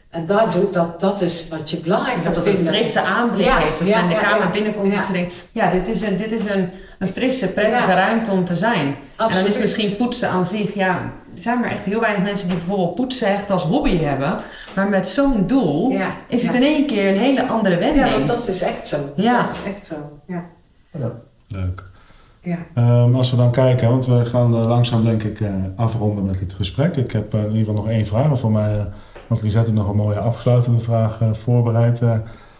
[0.10, 3.46] En dat, doet, dat, dat is wat je belangrijk Dat gaat het een frisse aanblik
[3.46, 3.80] Ja, heeft.
[3.80, 4.98] Als ja, men de ja, kamer binnenkomt, Ja.
[4.98, 6.70] dat ze denkt, ja, dit is een, dit is een,
[7.00, 8.96] een frisse, prettige ruimte om te zijn.
[9.18, 10.90] En dan is misschien poetsen aan zich, ja,
[11.36, 14.38] er zijn maar echt heel weinig mensen die bijvoorbeeld poetsen echt als hobby hebben.
[14.76, 15.98] Maar met zo'n doel
[16.28, 18.06] is het in één keer een hele andere wending.
[18.06, 18.98] Ja, dat, dat is echt zo.
[19.16, 19.42] Ja.
[19.42, 19.96] Dat is echt zo.
[20.28, 20.46] Ja.
[21.48, 21.84] Leuk.
[22.42, 22.58] Ja.
[22.74, 26.40] Ehm, als we dan kijken, want we gaan eh, langzaam denk ik eh, afronden met
[26.40, 26.96] dit gesprek.
[26.96, 28.40] Ik heb eh, in ieder geval nog één vraag.
[28.40, 28.88] Voor mij,
[29.28, 32.02] want Lisette heeft nog een mooie afsluitende vraag voorbereid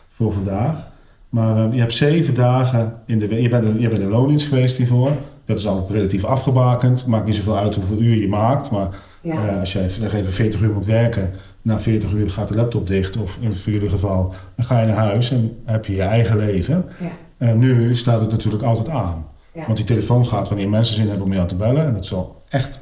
[0.10, 0.92] voor vandaag.
[1.30, 3.42] Maar eh, je hebt zeven dagen in de week.
[3.42, 5.12] Je bent, je bent in loondienst geweest hiervoor.
[5.46, 7.06] Dat is altijd relatief afgebakend.
[7.08, 8.72] Maakt niet zoveel uit hoeveel uur je maakt.
[8.72, 8.88] Maar
[9.22, 9.60] Ja.
[9.60, 11.32] als jij zeg even 40 uur moet werken,
[11.62, 13.18] na 40 uur gaat de laptop dicht.
[13.18, 16.38] Of in voor jullie geval, dan ga je naar huis en heb je je eigen
[16.38, 16.86] leven.
[17.00, 17.08] Ja.
[17.44, 19.26] En nu staat het natuurlijk altijd aan.
[19.52, 19.66] Ja.
[19.66, 21.86] Want die telefoon gaat wanneer mensen zin hebben om jou te bellen.
[21.86, 22.82] En dat zal echt.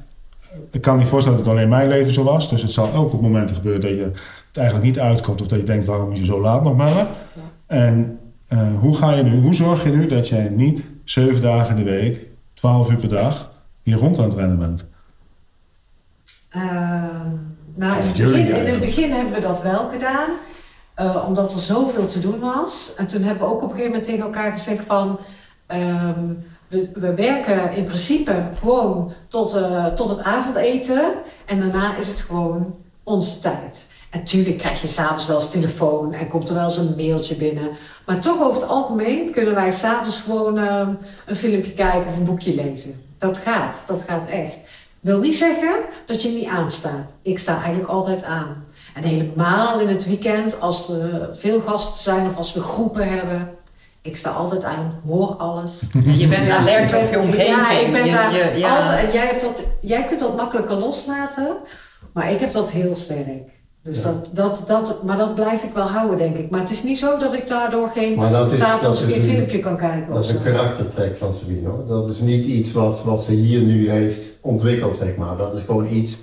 [0.72, 2.50] Ik kan niet voorstellen dat het alleen mijn leven zo was.
[2.50, 4.12] Dus het zal ook op momenten gebeuren dat je
[4.48, 5.42] het eigenlijk niet uitkomt.
[5.42, 7.08] Of dat je denkt, waarom moet je zo laat nog bellen?
[7.66, 11.78] En eh, hoe ga je nu, hoe zorg je nu dat jij niet zeven dagen
[11.78, 13.52] in de week, twaalf uur per dag,
[13.82, 14.86] hier rond aan het rennen bent?
[16.50, 16.62] Eh,
[17.76, 18.86] nou, in het, jullie begin, in het eigenlijk.
[18.86, 20.30] begin hebben we dat wel gedaan.
[21.02, 22.94] Eh, omdat er zoveel te doen was.
[22.98, 25.20] En toen hebben we ook op een gegeven moment tegen elkaar gezegd van...
[25.68, 26.34] ehm,
[26.68, 31.14] we, we werken in principe gewoon tot, eh, tot het avondeten.
[31.46, 33.88] En daarna is het gewoon onze tijd.
[34.10, 37.36] En tuurlijk krijg je s'avonds wel eens telefoon en komt er wel eens een mailtje
[37.36, 37.70] binnen.
[38.06, 40.90] Maar toch over het algemeen kunnen wij s'avonds gewoon ehm,
[41.26, 43.02] een filmpje kijken of een boekje lezen.
[43.18, 44.56] Dat gaat, dat gaat echt.
[45.00, 45.76] Wil niet zeggen
[46.06, 47.12] dat je niet aanstaat.
[47.22, 48.64] Ik sta eigenlijk altijd aan.
[48.96, 53.50] En helemaal in het weekend, als er veel gasten zijn of als we groepen hebben.
[54.02, 55.82] Ik sta altijd aan, hoor alles.
[56.18, 57.48] Je bent Ja, alert op je omgeving.
[57.48, 58.78] Ja, ik ben Je- daar je- ja.
[58.78, 61.48] altijd, en jij, hebt dat, jij kunt dat makkelijker loslaten,
[62.14, 63.50] maar ik heb dat heel sterk.
[63.84, 64.04] Dus Ja.
[64.04, 66.50] dat, dat, dat, maar dat blijf ik wel houden, denk ik.
[66.50, 68.14] Maar het is niet zo dat ik daardoor geen
[68.50, 70.14] s'avonds een, filmpje kan kijken.
[70.14, 71.88] dat is een karaktertrek van Sabine hoor.
[71.88, 75.38] Dat is niet iets wat, wat ze hier nu heeft ontwikkeld, zeg maar.
[75.38, 76.18] Dat is gewoon iets.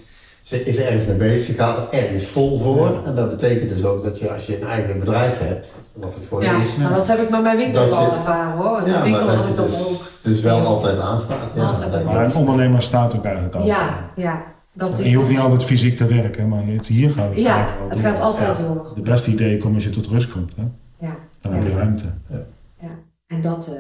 [0.49, 3.03] Ze is ergens mee bezig, ze gaat er ergens vol voor.
[3.07, 6.25] En dat betekent dus ook dat je als je een eigen bedrijf hebt, wat het
[6.27, 8.89] gewoon Ja, is, maar dat heb ik met mijn winkel al ervaren hoor.
[8.89, 10.03] Ja, de winkel had ik dat dus- ook.
[10.23, 10.63] dus wel Ja.
[10.63, 11.53] altijd aanstaat.
[11.55, 12.05] Ja, Altijd.
[12.05, 13.77] Maar een ondernemer staat ook eigenlijk altijd.
[13.77, 14.43] Ja, ja.
[14.73, 17.59] Dat is je hoeft niet altijd fysiek te werken, maar het, hier gaat het Ja,
[17.59, 18.01] het door.
[18.01, 18.65] gaat altijd Ja.
[18.65, 18.93] door.
[18.95, 20.53] De beste ideeën komen als je tot rust komt.
[20.57, 20.63] Hè?
[21.07, 21.17] Ja.
[21.41, 22.05] Dan heb je ruimte.
[22.31, 22.89] Ja.
[23.27, 23.73] En dat, eh,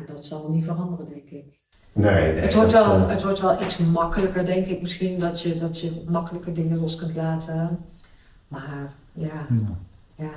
[0.00, 1.55] en dat zal niet veranderen, denk ik.
[1.96, 2.40] Nee, nee.
[2.42, 5.80] Het wordt, wel, eh, het wordt wel iets makkelijker, denk ik misschien, dat je, dat
[5.80, 7.78] je makkelijker dingen los kunt laten.
[8.48, 8.68] Maar
[9.12, 9.46] ja, Ja.
[10.16, 10.30] ja.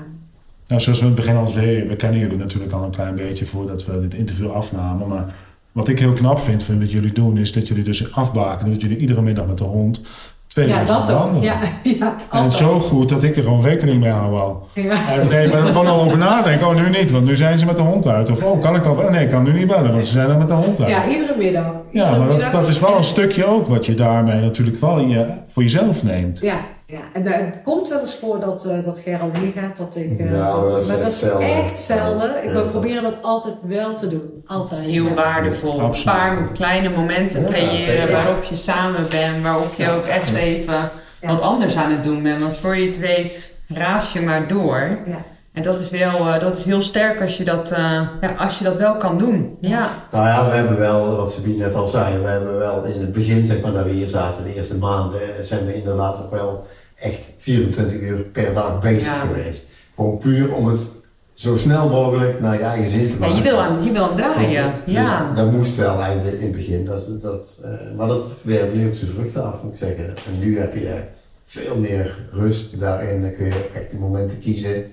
[0.67, 3.15] Nou, zoals we in het begin al zeiden, we kennen jullie natuurlijk al een klein
[3.15, 5.07] beetje voordat we dit interview afnamen.
[5.07, 5.33] Maar
[5.71, 8.81] wat ik heel knap vind van wat jullie doen, is dat jullie dus afbaken dat
[8.81, 10.01] jullie iedere middag met de hond
[10.49, 11.43] twee ja dat ook.
[11.43, 11.59] Ja,
[11.99, 14.67] ja, En zo goed dat ik er gewoon rekening mee hou al.
[14.73, 14.91] Ja.
[15.11, 16.67] En nee, maar er gewoon al over nadenken.
[16.67, 18.31] Oh, nu niet, want nu zijn ze met de hond uit.
[18.31, 19.11] Of oh, kan ik bellen?
[19.11, 20.89] Nee, ik kan nu niet bellen, want ze zijn er met de hond uit.
[20.89, 21.65] ja, iedere middag.
[21.91, 25.25] Ja, maar dat, dat is wel een stukje ook wat je daarmee natuurlijk wel je,
[25.47, 26.39] voor jezelf neemt.
[26.39, 26.55] Ja,
[26.89, 26.99] ja.
[27.13, 30.19] en het komt wel eens voor dat, eh dat Gerald meegaat, dat ik...
[30.19, 31.47] eh, Ja, maar dat is maar echt dat is zelden.
[31.47, 32.37] echt zelden.
[32.37, 32.51] Ik Ja.
[32.51, 34.43] wil proberen dat altijd wel te doen.
[34.47, 34.79] Dat Altijd.
[34.79, 35.13] is heel Ja.
[35.13, 35.79] waardevol.
[35.79, 40.73] Een paar kleine momenten Ja, creëren waarop je samen bent, waarop je ook echt even
[41.21, 41.27] Ja.
[41.27, 42.41] wat anders aan het doen bent.
[42.41, 44.87] Want voor je het weet, raas je maar door.
[45.05, 45.17] Ja.
[45.53, 48.57] En dat is wel, eh, dat is heel sterk als je dat, eh, ja, als
[48.57, 49.57] je dat wel kan doen.
[49.61, 49.89] Ja.
[50.11, 53.13] Nou ja, we hebben wel, wat Sabine net al zei, we hebben wel in het
[53.13, 56.65] begin, zeg maar, dat we hier zaten, de eerste maanden, zijn we inderdaad ook wel
[56.99, 59.19] echt 24 uur per dag bezig Ja.
[59.19, 59.65] geweest.
[59.95, 60.89] Gewoon puur om het
[61.33, 63.35] zo snel mogelijk naar je eigen zin te Ja, maken.
[63.35, 64.73] je wil aan, je wil aan draaien.
[64.85, 65.27] Dus, Ja.
[65.29, 66.85] dus dat moest wel in het begin.
[66.85, 70.05] Dat, dat, eh, maar dat werpt nu ook zijn vruchten af, moet ik zeggen.
[70.07, 71.01] En nu heb je
[71.45, 73.21] veel meer rust daarin.
[73.21, 74.85] Dan kun je echt de momenten kiezen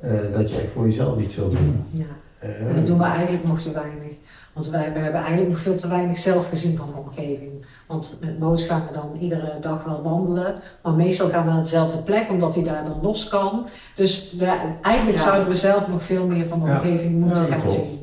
[0.00, 1.84] eh, dat je echt voor jezelf iets wil doen.
[1.90, 2.04] Ja.
[2.38, 4.11] Eh, dat doen we eigenlijk nog te weinig.
[4.52, 7.50] Want wij we hebben eigenlijk nog veel te weinig zelf gezien van de omgeving.
[7.86, 10.54] Want met Moos gaan we dan iedere dag wel wandelen.
[10.82, 13.66] Maar meestal gaan we naar dezelfde plek, omdat hij daar dan los kan.
[13.96, 14.44] Dus we,
[14.82, 15.24] eigenlijk Ja.
[15.24, 16.74] zouden we zelf nog veel meer van de Ja.
[16.76, 17.74] omgeving moeten gaan klopt.
[17.74, 17.98] zien.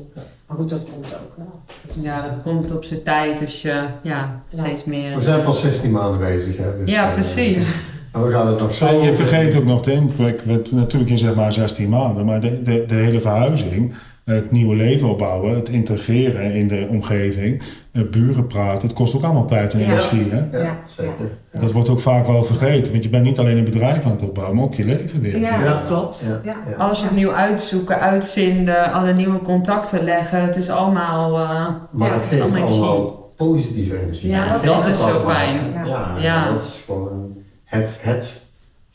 [0.46, 2.02] Maar goed, dat komt ook wel.
[2.02, 5.14] ja, dat komt op zijn tijd als je ja, steeds meer...
[5.16, 6.56] We zijn pas 16 maanden bezig.
[6.56, 7.66] Hè, dus, Ja, eh, precies.
[8.12, 8.86] En we gaan het nog zo...
[8.86, 10.02] En je vergeet ook nog de.
[10.46, 13.94] Want Natuurlijk, je zegt maar 16 maanden, maar de, de, de hele verhuizing,
[14.34, 17.62] het nieuwe leven opbouwen, het integreren in de omgeving,
[17.92, 19.86] het buren praten, het kost ook allemaal tijd en Ja.
[19.86, 20.26] energie.
[20.30, 20.58] Hè?
[20.58, 21.12] Ja, Ja, zeker.
[21.60, 24.22] Dat wordt ook vaak wel vergeten, want je bent niet alleen een bedrijf aan het
[24.22, 25.38] opbouwen, maar ook je leven weer.
[25.38, 25.64] Ja, Ja.
[25.64, 26.24] dat klopt.
[26.44, 26.54] Ja.
[26.78, 30.40] Alles opnieuw uitzoeken, uitvinden, alle nieuwe contacten leggen.
[30.42, 31.38] Het is allemaal...
[31.38, 34.30] eh, Maar Ja, het het geeft allemaal allemaal positieve energie.
[34.30, 35.56] Ja, Het dat is zo fijn.
[35.74, 35.84] Ja.
[35.86, 36.52] Ja, Ja.
[36.52, 38.00] dat is gewoon het,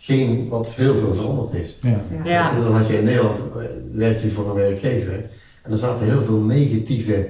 [0.06, 1.78] hetgeen wat heel veel veranderd is.
[2.24, 2.51] Ja.
[2.60, 5.30] Dan had je in Nederland, eh, werkte je voor een werkgever
[5.62, 7.28] en er zaten heel veel negatieve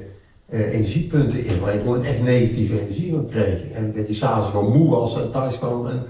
[0.49, 3.71] eh, energiepunten in, waar je gewoon echt negatieve energie van kreeg.
[3.73, 6.03] En dat je s'avonds gewoon moe was en thuis kwam en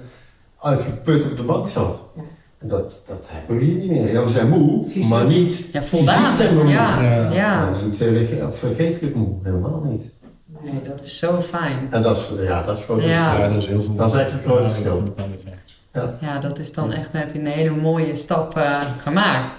[0.59, 2.03] uitgeput op de bank zat.
[2.15, 2.21] Ja.
[2.57, 4.11] En dat, dat hebben we hier niet meer.
[4.11, 5.09] Ja, we zijn moe, Fysiek.
[5.09, 6.33] maar niet ja, voldaan.
[6.33, 6.71] zijn we moe.
[6.71, 7.31] Ja, Ja.
[7.31, 7.71] ja.
[7.71, 10.09] Maar niet uh, eh, geestelijk moe, helemaal niet.
[10.63, 11.87] Nee, dat is zo fijn.
[11.89, 13.39] En dat is, ja, dat is gewoon Ja.
[13.39, 13.95] Ja, dat is heel veel.
[13.95, 15.03] Dat is echt het grote verschil.
[16.19, 19.51] Ja, dat is dan echt, dan heb je een hele mooie stap eh, gemaakt.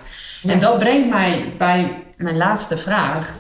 [0.47, 3.33] En dat brengt mij bij mijn laatste vraag.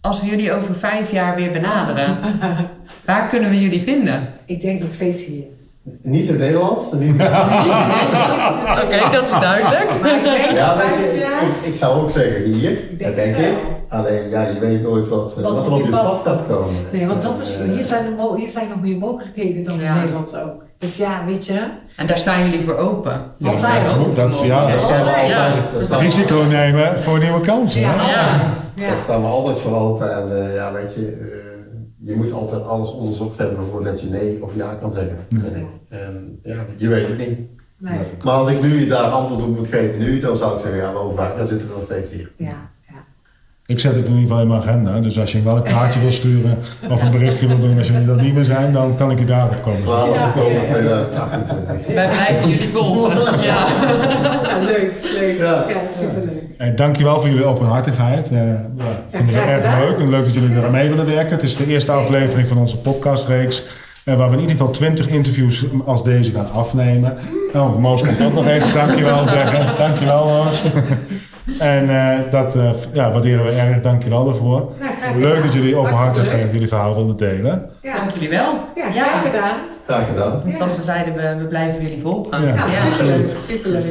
[0.00, 2.16] Als we jullie over vijf jaar weer benaderen,
[3.06, 4.28] waar kunnen we jullie vinden?
[4.44, 5.44] Ik denk nog steeds hier.
[6.02, 6.92] Niet in Nederland.
[6.92, 7.14] Niet
[8.84, 9.90] Oké, dat is duidelijk.
[10.54, 13.54] Ja, je, ik, ik zou ook zeggen hier, Ik denk dat denk ik.
[13.88, 16.82] Alleen, ja, je weet nooit wat, Wat wat, op er op je pad gaat komen.
[16.92, 19.94] Nee, want dat is, eh, hier, zijn er hier zijn nog meer mogelijkheden dan Ja.
[19.94, 20.62] in Nederland ook.
[20.80, 21.66] Dus ja, weet je.
[21.96, 23.22] En daar staan jullie voor open.
[23.36, 23.96] Ja, Altijd.
[23.98, 27.80] open dat is- ja, daar dat staan we altijd, Risico nemen voor nieuwe kansen.
[27.80, 27.94] Ja.
[28.74, 28.88] Ja.
[28.88, 30.16] Daar staan we altijd voor open.
[30.16, 34.42] En eh, ja, weet je, eh, je moet altijd alles onderzocht hebben voordat je nee
[34.42, 35.16] of ja kan zeggen.
[35.28, 35.38] Ja.
[35.98, 37.38] En ja, je weet het niet.
[37.78, 37.98] Nee.
[38.24, 40.90] Maar als ik nu daar antwoord op moet geven nu, dan zou ik zeggen, ja,
[40.92, 42.30] maar over vijf jaar zitten we nog steeds hier.
[42.36, 42.52] Ja.
[43.70, 45.00] Ik zet het in ieder geval in mijn agenda.
[45.00, 46.58] Dus als je wel een kaartje wil sturen
[46.92, 49.24] of een berichtje wil doen als jullie dat niet meer zijn, dan kan ik je
[49.24, 49.80] daarop komen.
[49.80, 50.26] 12 Ja.
[50.26, 51.94] oktober 2028.
[51.94, 53.40] Wij blijven jullie volgen.
[53.42, 53.66] Ja.
[54.42, 55.38] Ja, leuk, leuk.
[55.38, 55.64] Ja.
[56.00, 56.42] Superleuk.
[56.58, 58.28] Eh, dankjewel voor jullie openhartigheid.
[58.28, 58.38] Eh
[58.76, 58.84] we
[59.16, 61.30] vinden het erg leuk en leuk dat jullie er aan mee willen werken.
[61.34, 63.62] Het is de eerste aflevering van onze podcastreeks.
[64.16, 67.16] Waar we in ieder geval 20 interviews als deze gaan afnemen.
[67.54, 69.76] Oh, Moos komt ook nog even dankjewel zeggen.
[69.76, 70.62] Dankjewel Moos.
[71.58, 73.80] En eh, dat eh, ja, waarderen we erg.
[73.80, 74.72] Dankjewel daarvoor.
[74.80, 75.20] Nou.
[75.20, 77.70] Leuk dat jullie openhartig Hartstikke eh, jullie verhaal willen delen.
[77.82, 78.54] Ja, Dank jullie wel.
[78.74, 79.56] ja, graag gedaan.
[79.86, 80.42] Graag gedaan.
[80.48, 82.42] Zoals we zeiden, we, we blijven jullie volgen.
[82.42, 83.84] Ja, Ja, superleuk.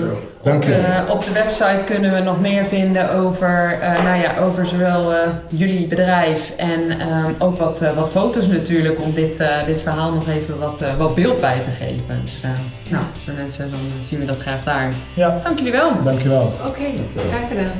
[0.43, 0.69] Dank Op je.
[0.69, 5.13] de, op de website kunnen we nog meer vinden over, eh, nou ja, over zowel
[5.13, 5.19] eh,
[5.49, 10.13] jullie bedrijf en ehm, ook wat, eh, wat foto's natuurlijk om dit, eh, dit verhaal
[10.13, 12.21] nog even wat, eh, wat beeld bij te geven.
[12.23, 12.49] Dus eh,
[12.89, 14.93] nou, voor mensen, dan zien we dat graag daar.
[15.13, 16.03] Ja, Dank jullie wel.
[16.03, 16.53] dankjewel.
[16.67, 16.83] Oké,
[17.29, 17.71] graag gedaan.